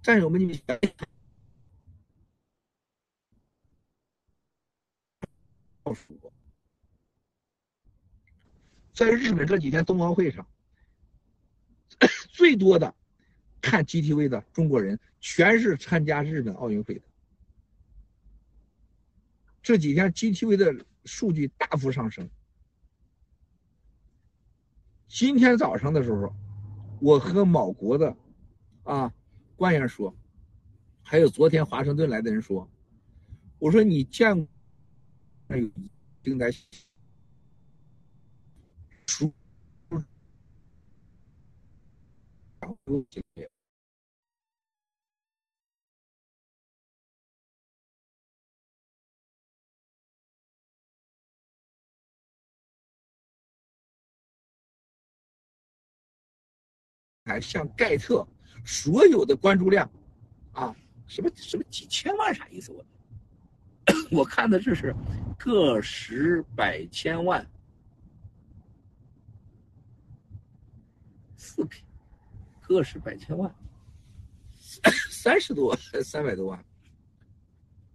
[0.02, 0.58] 战友们你们
[8.94, 10.46] 在日本这几天冬奥会上，
[12.30, 12.94] 最多的。
[13.60, 17.02] 看 GTV 的中国人全是参加日本奥运会的。
[19.62, 22.28] 这几天 GTV 的数据大幅上升。
[25.06, 26.34] 今天早上的时候，
[27.02, 28.16] 我和某国的
[28.84, 29.12] 啊
[29.56, 30.14] 官员说，
[31.02, 32.70] 还有昨天华盛顿来的人说，
[33.58, 35.68] 我说你见过有
[36.22, 36.48] 正在
[39.08, 39.32] 输。
[57.32, 58.26] 还像盖特，
[58.62, 59.90] 所有的关注量，
[60.52, 60.76] 啊，
[61.06, 62.72] 什么什么几千万啥意思？
[62.72, 62.84] 我
[64.20, 64.94] 我看的这是
[65.38, 67.46] 个十百千万，
[71.36, 71.82] 四 K，
[72.60, 73.52] 个十百千万，
[75.10, 75.74] 三十多
[76.04, 76.62] 三百多万，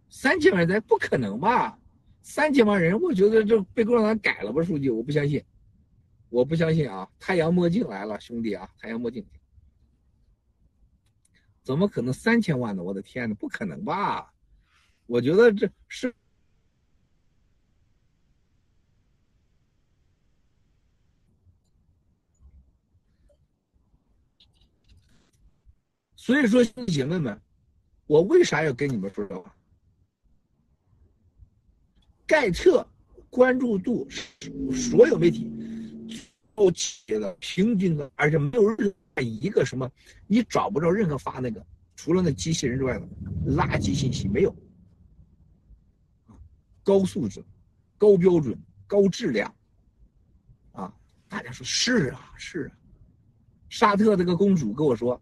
[0.10, 1.78] 三千万人不可能吧？
[2.24, 4.64] 三千万人，我觉得这被共产党改了吧？
[4.64, 5.44] 数据我不相信。
[6.30, 7.10] 我不相信啊！
[7.20, 8.70] 太阳墨镜来了，兄弟啊！
[8.78, 9.26] 太阳墨镜，
[11.64, 12.84] 怎么可能三千万呢？
[12.84, 14.34] 我的天呐，不可能吧？
[15.06, 16.14] 我觉得这是，
[26.16, 27.42] 所以说兄弟姐妹们，
[28.06, 29.56] 我为啥要跟你们说这话？
[32.26, 32.86] 盖特
[33.30, 34.06] 关注度，
[34.74, 35.50] 所有媒体。
[36.58, 39.88] 都企业的平均的，而且没有任何一个什么，
[40.26, 41.64] 你找不着任何发那个，
[41.96, 43.08] 除了那机器人之外的
[43.56, 44.54] 垃圾信息没有。
[46.84, 47.46] 高素质、
[47.96, 49.54] 高标准、高质量，
[50.72, 50.92] 啊，
[51.30, 52.72] 大家说是啊是啊。
[53.70, 55.22] 沙特这个公主跟我说，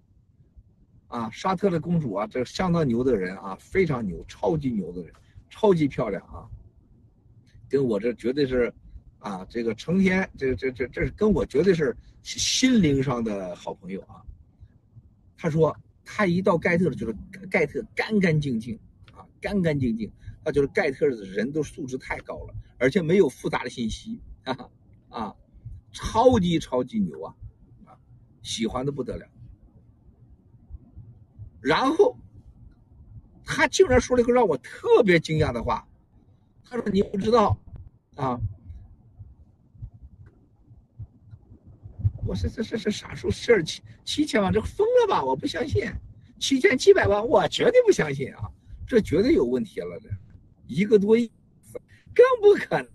[1.08, 5.12] 啊，沙特的公主啊，这相当牛的人啊，非常牛，超级牛的人，
[5.50, 6.48] 超级漂亮啊，
[7.68, 8.74] 跟我这绝对是。
[9.26, 14.22] 啊，这个成天，这这这这是跟我绝对是心灵上的好朋友啊。
[15.36, 17.16] 他说他一到盖特了，就是
[17.50, 18.80] 盖特干干净净
[19.12, 20.12] 啊，干干净净。
[20.44, 24.70] 他就是盖特的人都素质太高了，而且没有复杂的信息啊
[25.10, 25.36] 啊，
[25.92, 27.34] 超级超级牛啊
[27.84, 27.98] 啊，
[28.44, 29.26] 喜欢的不得了。
[31.62, 32.16] 然后
[33.44, 35.88] 他竟然说了一个让我特别惊讶的话，
[36.64, 37.60] 他说你不知道
[38.14, 38.40] 啊。
[42.26, 43.64] 我说这这是啥数事儿？
[43.64, 45.24] 七七千万，这疯了吧？
[45.24, 45.84] 我不相信，
[46.40, 48.52] 七千七百万，我绝对不相信啊！
[48.88, 50.10] 这绝对有问题了，这
[50.68, 51.32] 一个多亿，
[52.14, 52.92] 更不可能。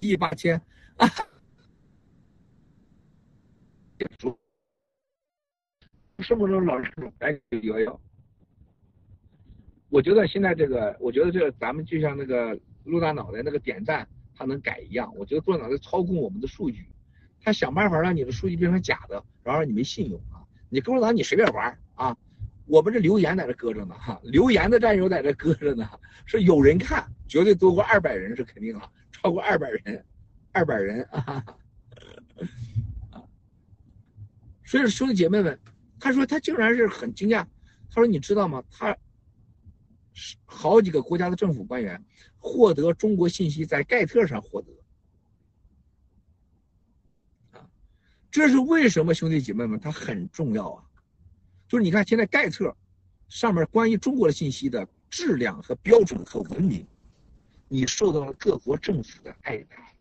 [0.00, 0.60] 亿八千
[0.96, 1.08] 啊！
[6.18, 8.00] 什么时候老师来摇摇？
[9.90, 15.12] 我觉得现在这个，我觉得这个咱们就像那个陆大脑袋那个点赞，他能改一样。
[15.16, 16.86] 我觉得陆大脑袋操控我们的数据，
[17.42, 20.46] 他想办法让你的数据变成假的，然后让你没信用啊！
[20.68, 22.16] 你共产党你随便玩啊！
[22.66, 25.90] 我们这留言在这搁着呢哈，留言的战友在这搁着呢，
[26.24, 30.04] 是有人看，绝对多过二百人是肯定啊，超过二百人，
[30.52, 31.44] 二百人啊！
[34.64, 35.58] 所以说兄弟姐妹们，
[35.98, 37.44] 他说他竟然是很惊讶，
[37.90, 38.62] 他说你知道吗？
[38.70, 38.96] 他。
[40.44, 42.04] 好几个国家的政府官员
[42.38, 44.72] 获得中国信息在盖特上获得，
[47.52, 47.68] 啊，
[48.30, 49.14] 这是为什么？
[49.14, 50.84] 兄弟姐妹们，它很重要啊！
[51.68, 52.76] 就是你看，现在盖特
[53.28, 56.86] 上面关于中国的信息的质量和标准和文明，
[57.68, 59.94] 你受到了各国政府的爱戴，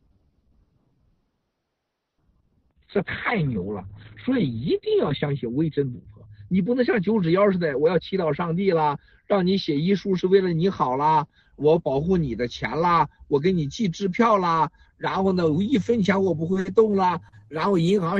[2.88, 3.88] 这太牛了！
[4.26, 9.00] 所以一定要相信微真不破，你不能像九指妖似的，我要祈祷上帝啦。
[9.30, 18.20] 让你写遗书是为了你好啦，我保护你的钱啦，我给你寄支票啦，然后呢，我一分钱我不会动啦，然后银行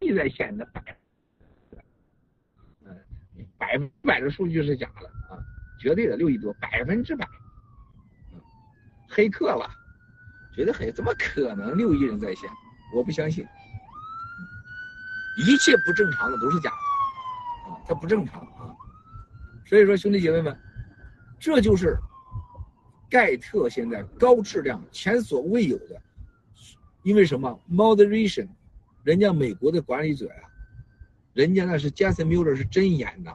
[0.00, 0.98] 一在线的百，
[2.84, 2.98] 嗯，
[3.56, 5.38] 百分百的数据是假的啊，
[5.80, 7.28] 绝对的六亿多，百分之百，
[9.08, 9.70] 黑客了。
[10.58, 12.50] 觉得很怎么可能六亿人在线？
[12.92, 13.46] 我不相信，
[15.46, 18.74] 一切不正常的都是假的啊，它不正常啊。
[19.64, 20.58] 所以说，兄弟姐妹们，
[21.38, 21.96] 这就是
[23.08, 26.02] 盖特现在高质量、前所未有的。
[27.04, 28.48] 因为什么？Moderation，
[29.04, 30.42] 人家美国的管理者呀，
[31.34, 33.32] 人家那是 Jason Miller 是真严的，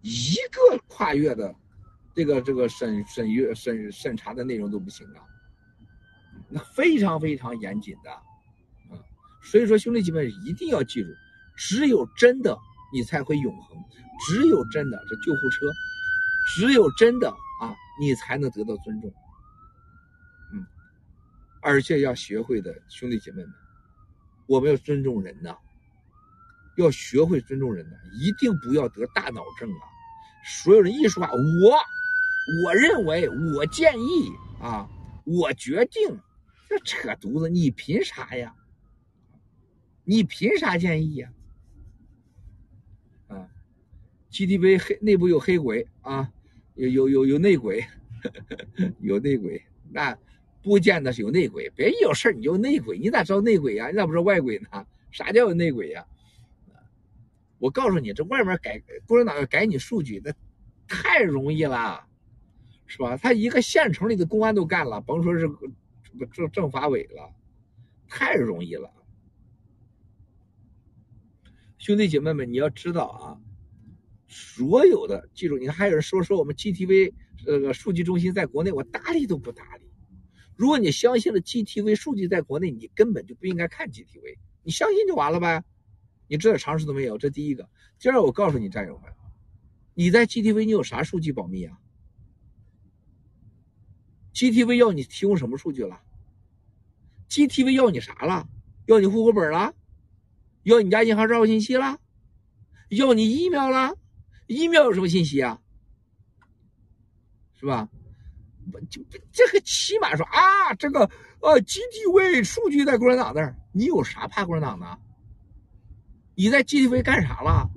[0.00, 1.52] 一个跨越的
[2.14, 5.26] 这个这个审审阅审审查的内容都不行啊。
[6.52, 8.20] 那非常非常严谨的，啊，
[9.42, 11.08] 所以说兄弟姐妹一定要记住，
[11.56, 12.58] 只有真的
[12.92, 13.78] 你才会永恒，
[14.26, 15.66] 只有真的这救护车，
[16.54, 19.10] 只有真的啊，你才能得到尊重，
[20.52, 20.66] 嗯，
[21.62, 23.54] 而且要学会的兄弟姐妹们，
[24.46, 25.56] 我们要尊重人呐，
[26.76, 29.84] 要学会尊重人呐，一定不要得大脑症啊！
[30.44, 31.78] 所有人一说话，我
[32.64, 33.26] 我认为，
[33.56, 34.30] 我建议
[34.60, 34.86] 啊，
[35.24, 36.20] 我决定。
[36.72, 37.50] 这扯犊子！
[37.50, 38.54] 你凭啥呀？
[40.04, 41.30] 你凭啥建议呀？
[43.28, 43.46] 啊
[44.30, 46.32] ，G D V 黑内部有黑鬼啊，
[46.74, 47.84] 有有有有内鬼，
[49.00, 50.16] 有内鬼，那
[50.62, 51.68] 不见得是有内鬼。
[51.76, 53.90] 别一有事你就内鬼，你咋知道内鬼呀？
[53.90, 54.86] 你咋不知道外鬼呢？
[55.10, 56.06] 啥叫有内鬼呀？
[57.58, 60.32] 我告诉你，这外面改共产党要改你数据，那
[60.88, 62.06] 太容易了，
[62.86, 63.18] 是吧？
[63.18, 65.46] 他一个县城里的公安都干了，甭说是。
[66.18, 67.34] 不政政法委了，
[68.08, 68.92] 太容易了，
[71.78, 73.40] 兄弟姐妹们，你要知道啊，
[74.28, 77.12] 所有的记住，你看还有人说说我们 GTV
[77.44, 79.90] 这个数据中心在国内，我搭理都不搭理。
[80.54, 85.64] 如果你相信了 GTV 数据在国内，你根本就不应该看 GTV，你相信就完了呗。
[86.28, 87.68] 你这点常识都没有，这第一个。
[87.98, 89.12] 第二，我告诉你战友们，
[89.94, 91.78] 你在 GTV 你有啥数据保密啊
[94.34, 96.00] ？GTV 要你提供什么数据了
[97.28, 98.48] ？GTV 要你啥了？
[98.86, 99.74] 要你户口本了？
[100.64, 101.98] 要你家银行账户信息了？
[102.88, 103.96] 要你疫苗了
[104.46, 105.60] 疫苗有什么信息啊？
[107.58, 107.88] 是吧？
[108.90, 109.02] 就
[109.32, 111.10] 这个起码说啊，这个
[111.40, 114.98] 呃 GTV 数据在共产党那儿，你有啥怕共产党的？
[116.34, 117.70] 你在 GTV 干啥了？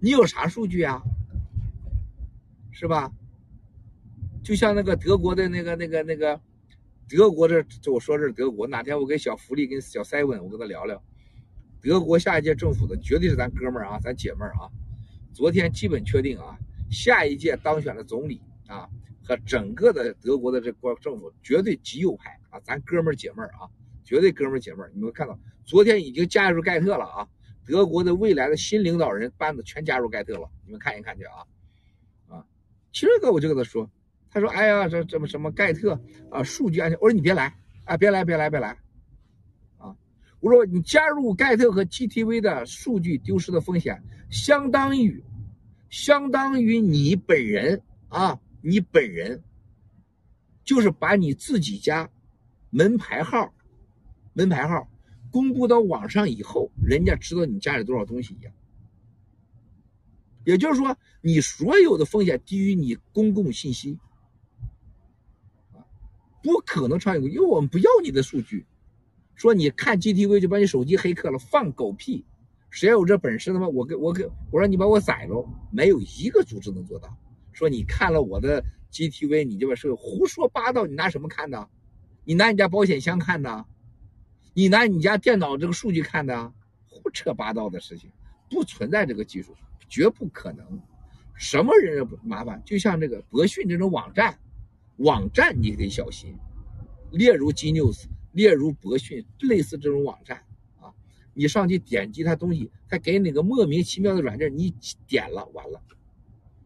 [0.00, 1.02] 你有啥数据啊？
[2.70, 3.12] 是吧？
[4.48, 6.40] 就像那个德国的那个、那个、那个，
[7.06, 8.66] 德国这，就我说这是德国。
[8.66, 11.04] 哪天我跟小福利、跟小塞文，我跟他聊聊，
[11.82, 14.72] 德国下一届政府的绝对是咱哥们儿啊，咱姐们儿啊。
[15.34, 16.56] 昨天基本确定啊，
[16.90, 18.88] 下一届当选的总理啊，
[19.22, 23.68] 和整个的德国的这国政府绝对极右派啊，咱哥们儿姐们儿啊，
[24.02, 24.90] 绝对哥们儿姐们儿。
[24.94, 27.28] 你们看到，昨天已经加入盖特了啊，
[27.66, 31.44] 德国的未来的新领导人班子全加入盖特了，你们看一看去啊，
[32.28, 32.46] 啊，
[32.94, 33.86] 其实哥我就跟他说。
[34.30, 35.98] 他说：“哎呀，这这么什么盖特
[36.30, 38.76] 啊，数据安全。”我说：“你别来啊，别来，别来，别来
[39.78, 39.96] 啊！”
[40.40, 45.24] 我说：“你加入盖特和 GTV 的数据丢失的风险，相当于
[45.88, 49.42] 相当于你本人啊，你本人
[50.62, 52.08] 就是把你自己家
[52.68, 53.54] 门牌号
[54.34, 54.86] 门牌号
[55.30, 58.52] 公布到网上以后，人家知道你家里多少东西一样。
[60.44, 63.98] 也就是说，你所有的风险低于你公共信息。”
[66.42, 68.66] 不可能创业，因为我们不要你的数据。
[69.34, 72.24] 说你看 GTV 就把你手机黑客了，放狗屁！
[72.70, 73.68] 谁有这本事的吗？
[73.68, 77.16] 我给我给我说你把我宰了，没有一个组织能做到。
[77.52, 80.86] 说你看了我的 GTV，你就把是胡说八道。
[80.86, 81.68] 你拿什么看的？
[82.24, 83.64] 你拿你家保险箱看的？
[84.54, 86.52] 你拿你家电脑这个数据看的？
[86.88, 88.10] 胡扯八道的事情，
[88.50, 89.54] 不存在这个技术，
[89.88, 90.66] 绝不可能。
[91.34, 94.36] 什么人也麻烦，就像这个博讯这种网站。
[94.98, 96.36] 网站你得小心，
[97.10, 100.44] 例如 G News，例如博讯，类似这种网站
[100.80, 100.92] 啊，
[101.34, 104.74] 你上去点击它东西，它给你个莫名其妙的软件，你
[105.06, 105.80] 点了完了。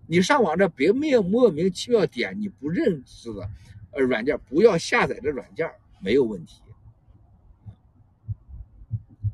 [0.07, 3.51] 你上网这别莫莫名其妙点你不认识的
[3.93, 5.71] 呃软件，不要下载这软件，
[6.01, 6.63] 没有问题。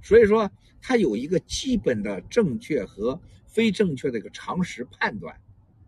[0.02, 0.50] 所以说，
[0.82, 5.40] 它有一个基本的正确和非正确的一个常识判断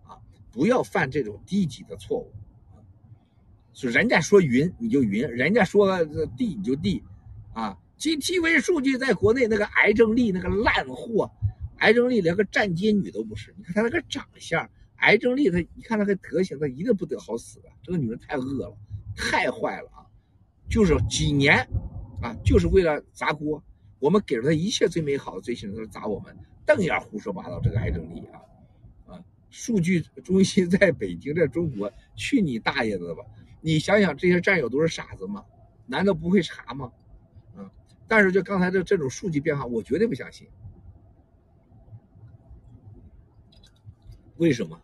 [0.05, 0.19] 啊，
[0.53, 2.33] 不要犯这种低级的错误。
[3.73, 6.05] 就人家说云你就云，人家说
[6.37, 7.03] 地你就地，
[7.53, 11.31] 啊，GTV 数据在国内那个癌症力那个烂货，
[11.79, 13.55] 癌症力连个站街女都不是。
[13.57, 17.69] 你看她那个长相，癌症力她，你看那个德行，她一定不得好死的。
[17.83, 18.77] 这个女人太恶了，
[19.17, 20.05] 太坏了啊！
[20.69, 21.57] 就是几年，
[22.21, 23.63] 啊，就是为了砸锅。
[23.99, 27.61] 我们给了她一切最美好的、最幸福的，砸我们，瞪眼胡说八道。
[27.63, 28.41] 这个癌症力啊，
[29.15, 33.23] 啊，数据中心在北京，在中国，去你大爷的吧！
[33.61, 35.45] 你想想，这些战友都是傻子吗？
[35.87, 36.93] 难道不会查吗？
[37.57, 37.69] 嗯，
[38.07, 40.49] 但是就刚才的这种数据变化，我绝对不相信。
[44.37, 44.81] 为什么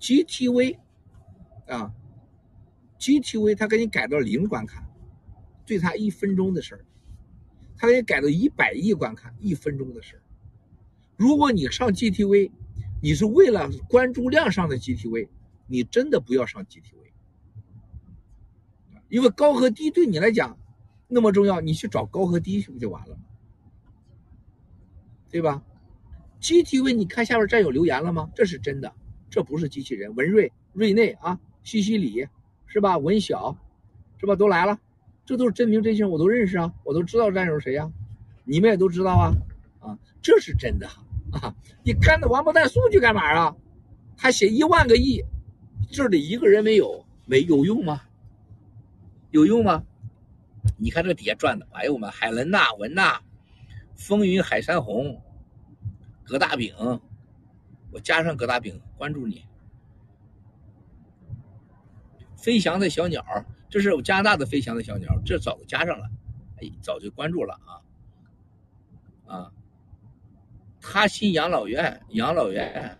[0.00, 0.76] ？GTV
[1.68, 1.94] 啊
[2.98, 4.86] ，GTV 他给你改到零观看，
[5.64, 6.80] 对他一分钟的事儿；
[7.78, 10.22] 他给你改到一百亿观看，一分钟的事儿。
[11.16, 12.50] 如果你上 GTV，
[13.00, 15.28] 你是为了关注量上的 GTV，
[15.66, 16.99] 你真的不要上 GTV。
[19.10, 20.56] 因为高和低对你来讲
[21.06, 23.22] 那么重要，你去找高和低不就完了吗？
[25.30, 25.62] 对吧
[26.40, 28.30] ？GTV，你看下面战友留言了吗？
[28.34, 28.92] 这是真的，
[29.28, 30.14] 这不是机器人。
[30.16, 32.26] 文瑞、瑞内啊，西西里
[32.66, 32.96] 是吧？
[32.98, 33.56] 文晓
[34.18, 34.34] 是吧？
[34.34, 34.78] 都来了，
[35.26, 37.92] 这都是真名真姓，我都认识啊，我都知道战友谁呀，
[38.44, 39.32] 你们也都知道啊
[39.80, 40.88] 啊，这是真的
[41.32, 41.54] 啊！
[41.84, 43.56] 你看那王八蛋数据干嘛啊？
[44.16, 45.24] 他写一万个亿，
[45.90, 48.02] 这里一个人没有，没有用吗？
[49.30, 49.84] 有用吗？
[50.76, 53.20] 你看这底下转的，哎呦我们海伦娜、文娜、
[53.96, 55.22] 风云海山红、
[56.22, 56.74] 葛大饼，
[57.90, 59.44] 我加上葛大饼关注你。
[62.36, 63.24] 飞翔的小鸟，
[63.68, 66.10] 这是我加拿大的飞翔的小鸟，这早就加上了，
[66.60, 67.80] 哎，早就关注了啊
[69.34, 69.52] 啊！
[70.80, 72.98] 他心养老院，养老院，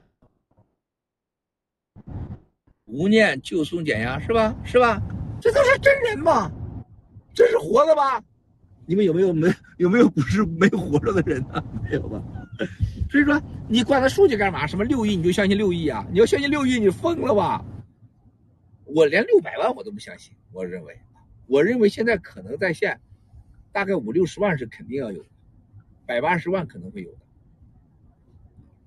[2.85, 4.55] 无念就松减压是吧？
[4.65, 5.01] 是吧？
[5.41, 6.51] 这都是真人吗？
[7.35, 8.23] 这是活的吧？
[8.87, 9.49] 你们有没有没
[9.79, 11.63] 有没有不是没活着的人呢？
[11.83, 12.23] 没有吧？
[13.11, 14.67] 所以说你管他数据干嘛？
[14.67, 16.07] 什么六亿你就相信六亿啊？
[16.11, 17.65] 你要相信六亿，你疯了吧？
[18.85, 20.35] 我连六百万我都不相信。
[20.53, 20.99] 我认为，
[21.47, 23.01] 我认为现在可能在线，
[23.71, 25.25] 大概五六十万是肯定要有，
[26.05, 27.19] 百八十万可能会有的。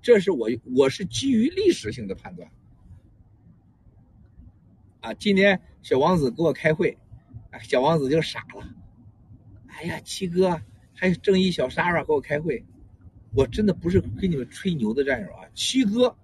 [0.01, 2.49] 这是我我是基于历史性的判断。
[5.03, 6.97] 啊，今天小王子给我开会，
[7.51, 8.65] 啊小王子就傻了。
[9.67, 10.61] 哎呀，七哥，
[10.93, 12.63] 还有正义小莎莎给我开会，
[13.35, 15.45] 我真的不是跟你们吹牛的战友啊。
[15.53, 16.15] 七哥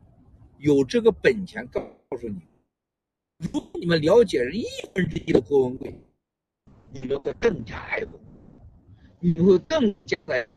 [0.60, 1.82] 有这个本钱告
[2.18, 2.40] 诉你，
[3.40, 4.64] 如果你们了解一
[4.96, 5.94] 分之一的郭文贵，
[6.94, 8.20] 你们会更加爱我，
[9.20, 10.48] 你们会更加的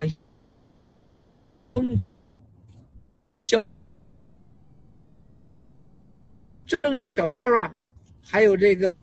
[1.75, 2.01] 更
[3.49, 3.65] 像
[6.69, 7.75] 郑小莎。
[8.33, 8.97] 还有这个。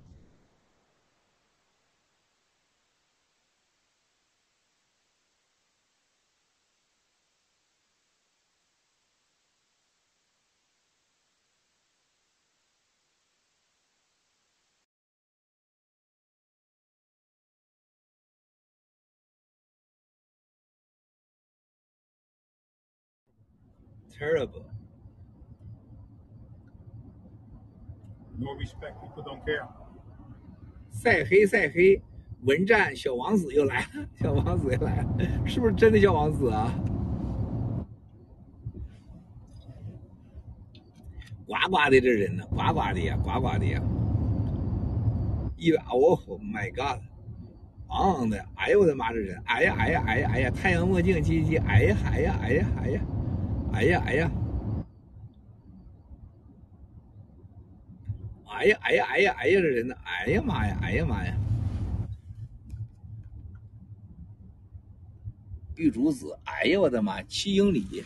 [24.11, 24.78] Terrible。
[28.39, 28.95] No respect.
[29.01, 29.67] People don't care.
[30.91, 32.01] 晒黑晒黑，
[32.43, 35.05] 文战小王子又来了，小王子又来了，
[35.45, 36.73] 是不是真的小王子啊？
[41.45, 43.81] 呱呱的这人呢，呱呱的呀，呱呱的呀。
[45.57, 47.01] 一百哦，My God，
[47.89, 53.01] 昂的，哎呦我的妈，这人，哎呀哎呀哎呀哎呀，太阳墨镜机器，哎呀哎呀哎呀哎呀，
[53.73, 54.31] 哎呀哎呀，
[58.59, 61.33] 哎呀哎呀哎呀哎呀，这人呢，哎呀妈呀，哎呀妈呀，
[65.77, 68.03] 玉竹子，哎呀我的妈，七英里，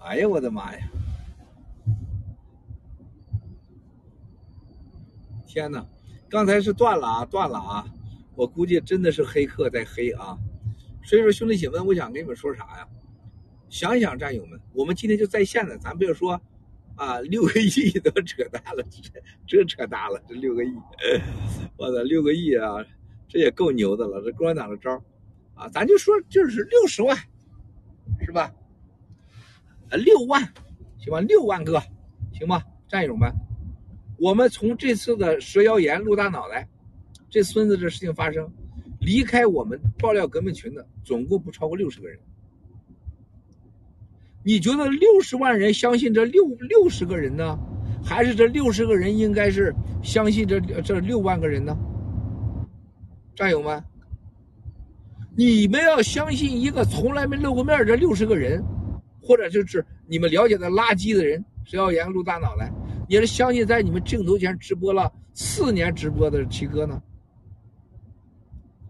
[0.00, 0.88] 哎呀我的妈呀！
[5.46, 5.86] 天呐，
[6.28, 7.86] 刚才是断了啊，断了啊！
[8.34, 10.36] 我估计真的是黑客在黑啊。
[11.04, 12.88] 所以说，兄弟姐妹，我想跟你们说啥呀？
[13.68, 16.40] 想想战友们，我们今天就在线了，咱别说
[16.96, 20.74] 啊，六个亿都扯淡了，这这扯淡了，这六个亿，
[21.76, 22.84] 我操，六个亿啊，
[23.28, 25.02] 这也够牛的了，这共产党的招
[25.54, 27.16] 啊，咱就说就是六十万，
[28.24, 28.52] 是吧？
[29.90, 30.42] 啊，六万，
[30.98, 31.80] 行吧，六万个，
[32.32, 33.30] 行吧，战友们。
[34.18, 36.66] 我们从这次的蛇妖岩露大脑袋，
[37.28, 38.50] 这孙子这事情发生，
[39.00, 42.18] 离开我们爆料革命群的总共不超过六十个人。
[44.46, 47.58] 你觉得六十万人相信这六六十个人呢，
[48.04, 49.74] 还是这六十个人应该是
[50.04, 51.76] 相信这这六万个人呢？
[53.34, 53.82] 战友们，
[55.36, 58.62] 你们要相信一个从来没露过面这六十个人，
[59.20, 62.72] 或者就是你们了解的垃圾的人，蛇妖岩露大脑袋。
[63.08, 67.02] 你是相信在你们镜头前直播了四年直播的七哥呢？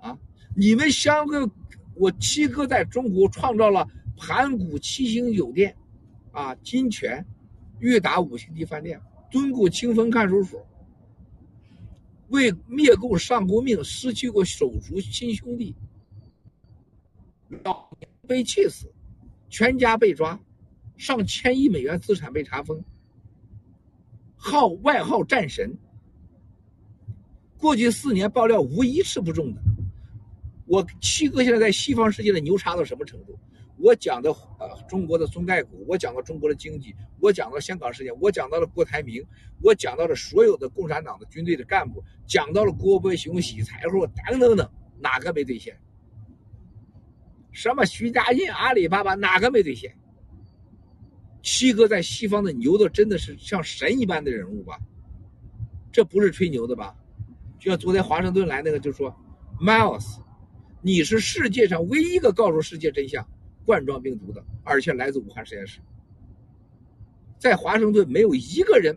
[0.02, 0.18] 啊，
[0.54, 1.50] 你们相信
[1.94, 5.76] 我七哥在中国创造了盘古七星酒店，
[6.32, 7.24] 啊，金泉、
[7.78, 10.66] 悦达五星级饭店、敦固清风看守所，
[12.28, 15.74] 为灭共上过命，失去过手足亲兄弟，
[17.62, 17.88] 老
[18.26, 18.90] 被气死，
[19.48, 20.40] 全家被抓，
[20.96, 22.82] 上千亿美元资产被查封。
[24.34, 25.76] 号外号战神，
[27.58, 29.60] 过去四年爆料无一次不中的。
[30.66, 33.38] 我七哥现在在西方世界的牛叉到什么程度？
[33.78, 39.22] 我讲的呃中国的中概股，我讲到中国的经济，我讲到香港事件，我讲到了郭台铭，
[39.62, 45.78] 我讲到了所有的共产党的军队的干部，讲到了郭伯雄洗财后等等等，哪个没兑现？
[47.52, 49.94] 什么徐家印、阿里巴巴哪个没兑现？
[51.42, 54.78] 七哥在西方的牛的真的是像神一般的人物吧？
[55.92, 56.96] 这不是吹牛的吧？
[57.58, 59.14] 就像昨天华盛顿来那个就说
[59.60, 60.18] ，Miles，
[60.82, 63.26] 你是世界上唯一一个告诉世界真相
[63.66, 65.80] 冠状病毒的，而且来自武汉实验室。
[67.36, 68.96] 在华盛顿没有一个人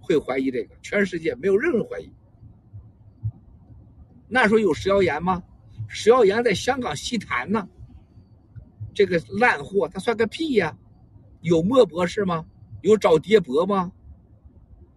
[0.00, 2.12] 会怀疑这个，全世界没有任何怀疑。
[4.28, 5.42] 那时候有石谣言吗？
[5.88, 7.68] 石谣言在香港西坛呢，
[8.92, 10.76] 这个烂货他算个屁呀！
[11.40, 12.44] 有莫博士吗？
[12.82, 13.92] 有找爹博吗？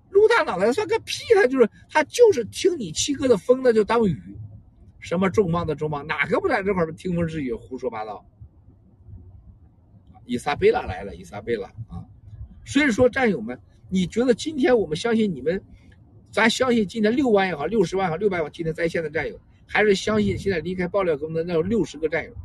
[0.10, 1.24] 陆大脑袋算个屁！
[1.36, 4.20] 他就是他就是听你七哥的风，那就当雨。
[5.00, 8.26] 什么重磅的重磅，哪个不在这块听风是雨，胡说八道？
[10.28, 12.06] 伊莎贝拉来了，伊莎贝拉啊！
[12.66, 13.58] 所以说，战友们，
[13.90, 15.64] 你觉得今天我们相信你们，
[16.32, 22.36] 咱相信今天六万也好，六十万也好，六百万今天在线的战友，还是相信现在离开爆料哥的那六十个战友？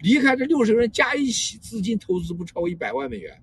[0.00, 3.40] 离开这六十个人加一起，资金投资不超过一百万美元，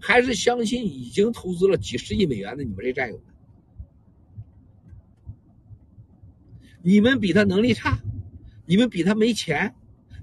[0.00, 3.24] 还是相信已经投资了几十亿美元的你们这战友们？
[6.82, 7.98] 你们比他能力差，
[8.66, 9.74] 你们比他没钱，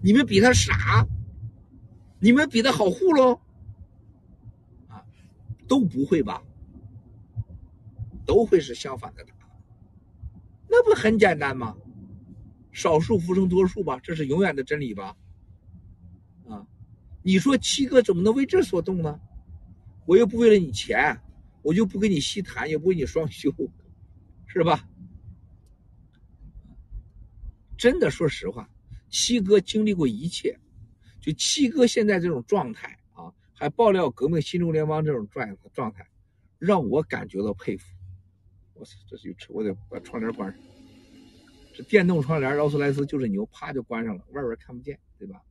[0.06, 1.08] 你们比他傻，
[2.20, 3.34] 你们比他好糊弄，
[4.88, 5.04] 啊，
[5.68, 6.44] 都不会吧？
[8.24, 9.50] 都会是相反的答案，
[10.70, 11.76] 那不很简单吗？
[12.72, 15.18] 少数服从多数吧，这是永远的真理吧？
[16.48, 16.68] 啊，
[17.24, 19.20] 你说七哥怎么能为这所动呢？
[20.06, 21.20] 我又不为了你钱，
[21.64, 23.52] 我就不跟你细谈，也不为你双休，
[24.46, 24.88] 是吧？
[27.76, 28.70] 真的，说实话，
[29.10, 30.60] 七哥经历过一切，
[31.22, 36.06] 就七哥现在这种状态啊，还爆料革命新中联邦这种状状态，
[36.58, 37.88] 让我感觉到佩服。
[38.74, 40.62] 我操，这是有车，我得把窗帘关上。
[41.74, 45.42] 这电动窗帘，劳斯莱斯就是牛，啪就关上了，外边看不见，对吧？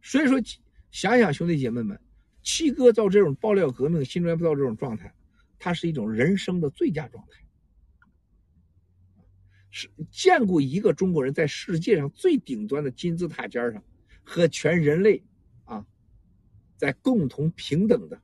[0.00, 0.40] 所以说，
[0.90, 2.00] 想想兄弟姐妹们，
[2.42, 5.14] 七哥到这种爆料革命、新中联邦到这种状态，
[5.58, 7.40] 他是一种人生的最佳状态。
[9.72, 13.82] 是见过一个中国人在世界上最顶端的金字塔尖上，
[14.22, 15.24] 和全人类
[15.64, 15.84] 啊，
[16.76, 18.20] 在共同平等的，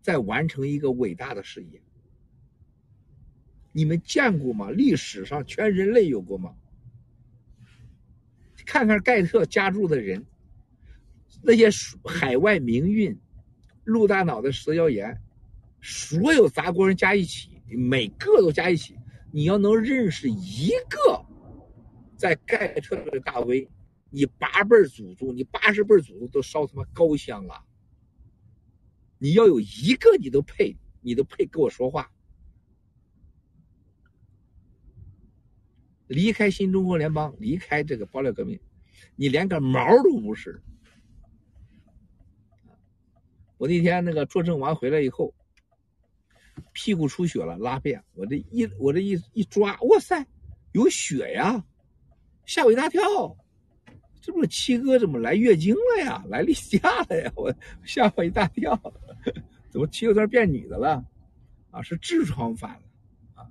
[0.00, 1.80] 在完成一个伟大的事业。
[3.70, 4.70] 你们见过吗？
[4.70, 6.56] 历史上全人类有过吗？
[8.64, 10.24] 看看盖特家族的人，
[11.42, 11.68] 那些
[12.04, 13.16] 海外名运、
[13.84, 15.20] 陆大脑的蛇妖岩，
[15.82, 18.96] 所有杂国人加一起，每个都加一起，
[19.30, 21.24] 你要能认识一个
[22.16, 23.68] 在盖特的大 V，
[24.10, 27.64] 你八辈祖宗，你八十辈祖宗都烧他妈高香了。
[29.18, 32.10] 你要有一个，你都配，你都配跟我说话。
[36.06, 38.58] 离开新中国联邦，离开这个爆料革命，
[39.14, 40.62] 你连个毛都不是。
[43.58, 45.34] 我那天那个作证完回来以后，
[46.72, 50.26] 屁股出血了，拉便，我这一我这一一抓，哇塞，
[50.72, 51.64] 有血呀，
[52.44, 53.36] 吓我一大跳。
[54.20, 56.22] 这不是七哥怎么来月经了呀？
[56.28, 56.78] 来例假
[57.08, 57.32] 了呀？
[57.34, 57.54] 我
[57.84, 58.78] 吓我一大跳，
[59.70, 61.04] 怎么七哥突然变女的了？
[61.70, 62.80] 啊，是痔疮犯了
[63.34, 63.48] 啊？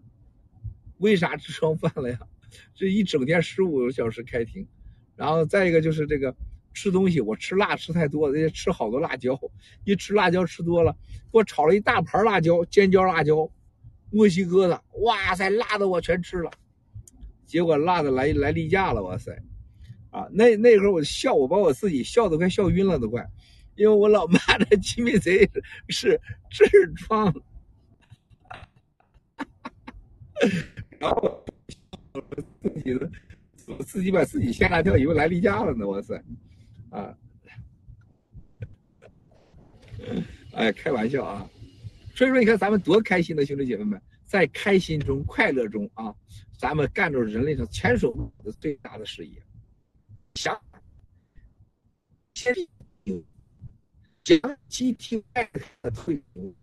[0.97, 2.19] 为啥痔疮犯了呀？
[2.75, 4.67] 这一整天十五个小时开庭，
[5.15, 6.35] 然后再一个就是这个
[6.77, 9.35] 吃东西，我吃辣吃太多，人家吃好多辣椒，
[9.83, 10.95] 一吃辣椒吃多了，
[11.31, 13.49] 给我炒了一大盘辣椒，尖椒辣椒，
[14.11, 16.51] 墨西哥的，哇塞，辣的我全吃了，
[17.47, 19.31] 结果辣的来来例假了，哇塞，
[20.11, 23.27] 啊，那那会儿我笑，我把我自己笑的快笑晕了都快，
[23.75, 25.49] 因为我老妈的金秘贼
[25.89, 26.21] 是
[26.51, 27.33] 痔疮，
[30.99, 31.43] 然后。
[32.61, 33.11] 自己的，
[33.67, 36.19] 我自己把自己吓大跳，以为来例假了呢，哇塞，
[36.89, 37.17] 啊，
[40.53, 41.49] 哎，开玩笑啊，
[42.15, 46.15] 所以说你看咱们多开心的兄弟姐妹们，在开心中、快乐中啊，
[46.57, 49.41] 咱们干着人类上前所未有的最大的事业，
[50.35, 50.59] 想，
[52.33, 52.53] 先
[53.03, 53.23] 有，
[54.23, 54.39] 将
[54.69, 55.23] GTI
[55.81, 56.55] 的退出。